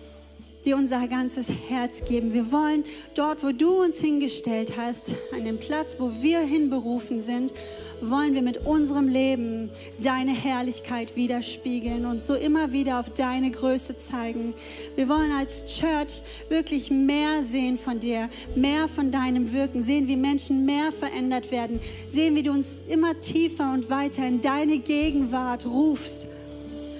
dir 0.65 0.75
unser 0.75 1.07
ganzes 1.07 1.47
Herz 1.69 2.03
geben. 2.03 2.33
Wir 2.33 2.51
wollen 2.51 2.83
dort, 3.15 3.43
wo 3.43 3.51
du 3.51 3.81
uns 3.81 3.99
hingestellt 3.99 4.73
hast, 4.75 5.15
an 5.31 5.45
dem 5.45 5.59
Platz, 5.59 5.95
wo 5.97 6.11
wir 6.21 6.39
hinberufen 6.39 7.21
sind, 7.21 7.53
wollen 8.01 8.33
wir 8.33 8.41
mit 8.41 8.65
unserem 8.65 9.07
Leben 9.07 9.69
deine 9.99 10.31
Herrlichkeit 10.31 11.15
widerspiegeln 11.15 12.05
und 12.05 12.21
so 12.21 12.35
immer 12.35 12.71
wieder 12.71 12.99
auf 12.99 13.09
deine 13.09 13.51
Größe 13.51 13.97
zeigen. 13.97 14.53
Wir 14.95 15.09
wollen 15.09 15.31
als 15.31 15.65
Church 15.65 16.21
wirklich 16.49 16.91
mehr 16.91 17.43
sehen 17.43 17.77
von 17.77 17.99
dir, 17.99 18.29
mehr 18.55 18.87
von 18.87 19.11
deinem 19.11 19.51
Wirken, 19.51 19.83
sehen, 19.83 20.07
wie 20.07 20.15
Menschen 20.15 20.65
mehr 20.65 20.91
verändert 20.91 21.51
werden, 21.51 21.79
sehen, 22.09 22.35
wie 22.35 22.43
du 22.43 22.51
uns 22.51 22.83
immer 22.87 23.19
tiefer 23.19 23.73
und 23.73 23.89
weiter 23.89 24.27
in 24.27 24.41
deine 24.41 24.79
Gegenwart 24.79 25.65
rufst 25.65 26.27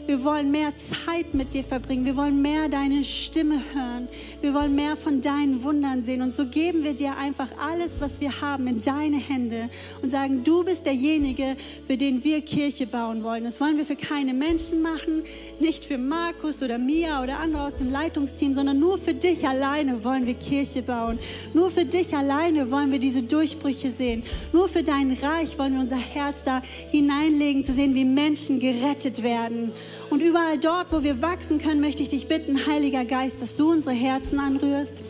wir 0.07 0.23
wollen 0.23 0.51
mehr 0.51 0.71
Zeit 1.05 1.33
mit 1.33 1.53
dir 1.53 1.65
verbringen. 1.65 2.05
Wir 2.05 2.15
wollen 2.15 2.41
mehr 2.41 2.69
deine 2.69 3.03
Stimme 3.03 3.61
hören. 3.73 4.07
Wir 4.39 4.53
wollen 4.53 4.73
mehr 4.73 4.95
von 4.95 5.19
deinen 5.19 5.63
Wundern 5.63 6.05
sehen. 6.05 6.21
Und 6.21 6.33
so 6.33 6.45
geben 6.45 6.85
wir 6.85 6.93
dir 6.93 7.17
einfach 7.17 7.49
alles, 7.69 7.99
was 7.99 8.21
wir 8.21 8.39
haben, 8.39 8.67
in 8.67 8.81
deine 8.81 9.17
Hände 9.17 9.69
und 10.01 10.09
sagen, 10.09 10.45
du 10.45 10.63
bist 10.63 10.85
derjenige, 10.85 11.57
für 11.85 11.97
den 11.97 12.23
wir 12.23 12.41
Kirche 12.41 12.87
bauen 12.87 13.21
wollen. 13.21 13.43
Das 13.43 13.59
wollen 13.59 13.77
wir 13.77 13.85
für 13.85 13.97
keine 13.97 14.33
Menschen 14.33 14.81
machen, 14.81 15.23
nicht 15.59 15.83
für 15.83 15.97
Markus 15.97 16.63
oder 16.63 16.77
Mia 16.77 17.21
oder 17.21 17.39
andere 17.39 17.63
aus 17.63 17.75
dem 17.75 17.91
Leitungsteam, 17.91 18.53
sondern 18.53 18.79
nur 18.79 18.97
für 18.97 19.13
dich 19.13 19.45
alleine 19.45 20.05
wollen 20.05 20.25
wir 20.25 20.35
Kirche 20.35 20.83
bauen. 20.83 21.19
Nur 21.53 21.69
für 21.69 21.83
dich 21.83 22.15
alleine 22.15 22.71
wollen 22.71 22.93
wir 22.93 22.99
diese 22.99 23.23
Durchbrüche 23.23 23.91
sehen. 23.91 24.23
Nur 24.53 24.69
für 24.69 24.83
dein 24.83 25.11
Reich 25.11 25.59
wollen 25.59 25.73
wir 25.73 25.81
unser 25.81 25.97
Herz 25.97 26.37
da 26.45 26.61
hineinlegen, 26.91 27.65
zu 27.65 27.73
sehen, 27.73 27.93
wie 27.93 28.05
Menschen 28.05 28.61
gerettet 28.61 29.21
werden. 29.21 29.73
Und 30.09 30.21
überall 30.21 30.57
dort, 30.57 30.91
wo 30.91 31.03
wir 31.03 31.21
wachsen 31.21 31.59
können, 31.59 31.81
möchte 31.81 32.03
ich 32.03 32.09
dich 32.09 32.27
bitten, 32.27 32.65
Heiliger 32.67 33.05
Geist, 33.05 33.41
dass 33.41 33.55
du 33.55 33.71
unsere 33.71 33.93
Herzen 33.93 34.39
anrührst 34.39 35.03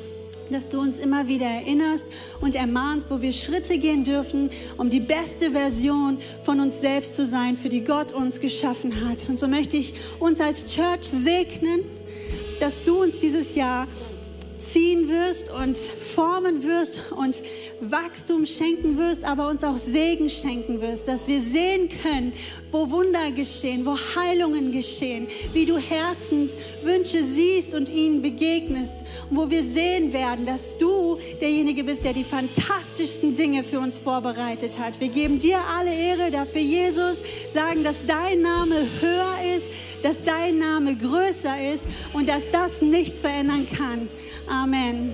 dass 0.51 0.69
du 0.69 0.79
uns 0.79 0.99
immer 0.99 1.27
wieder 1.27 1.45
erinnerst 1.45 2.07
und 2.41 2.55
ermahnst, 2.55 3.09
wo 3.09 3.21
wir 3.21 3.33
Schritte 3.33 3.77
gehen 3.77 4.03
dürfen, 4.03 4.49
um 4.77 4.89
die 4.89 4.99
beste 4.99 5.51
Version 5.51 6.19
von 6.43 6.59
uns 6.59 6.79
selbst 6.79 7.15
zu 7.15 7.25
sein, 7.25 7.57
für 7.57 7.69
die 7.69 7.83
Gott 7.83 8.11
uns 8.11 8.39
geschaffen 8.39 9.05
hat. 9.07 9.27
Und 9.27 9.37
so 9.37 9.47
möchte 9.47 9.77
ich 9.77 9.93
uns 10.19 10.39
als 10.39 10.65
Church 10.65 11.03
segnen, 11.03 11.81
dass 12.59 12.83
du 12.83 13.01
uns 13.01 13.17
dieses 13.17 13.55
Jahr 13.55 13.87
ziehen 14.71 15.09
wirst 15.09 15.51
und 15.51 15.77
formen 15.77 16.63
wirst 16.63 17.03
und 17.11 17.41
Wachstum 17.81 18.45
schenken 18.45 18.97
wirst, 18.97 19.23
aber 19.23 19.49
uns 19.49 19.63
auch 19.63 19.77
Segen 19.77 20.29
schenken 20.29 20.81
wirst, 20.81 21.07
dass 21.07 21.27
wir 21.27 21.41
sehen 21.41 21.89
können, 22.01 22.33
wo 22.71 22.89
Wunder 22.89 23.31
geschehen, 23.31 23.85
wo 23.85 23.97
Heilungen 24.15 24.71
geschehen, 24.71 25.27
wie 25.53 25.65
du 25.65 25.77
Herzenswünsche 25.77 27.23
siehst 27.23 27.75
und 27.75 27.89
ihnen 27.89 28.21
begegnest 28.21 28.97
und 29.29 29.37
wo 29.37 29.49
wir 29.49 29.63
sehen 29.63 30.11
werden, 30.13 30.45
dass 30.45 30.77
du 30.77 31.17
derjenige 31.39 31.83
bist, 31.83 32.03
der 32.03 32.13
die 32.13 32.23
fantastischsten 32.23 33.35
Dinge 33.35 33.63
für 33.63 33.79
uns 33.79 33.97
vorbereitet 33.97 34.79
hat. 34.79 34.99
Wir 34.99 35.09
geben 35.09 35.39
dir 35.39 35.59
alle 35.77 35.93
Ehre 35.93 36.31
dafür, 36.31 36.61
Jesus, 36.61 37.21
sagen, 37.53 37.83
dass 37.83 38.05
dein 38.05 38.41
Name 38.41 38.75
höher 38.99 39.55
ist 39.55 39.65
dass 40.01 40.21
dein 40.21 40.59
Name 40.59 40.95
größer 40.95 41.73
ist 41.73 41.87
und 42.13 42.27
dass 42.29 42.49
das 42.51 42.81
nichts 42.81 43.21
verändern 43.21 43.67
kann. 43.75 44.09
Amen. 44.47 45.13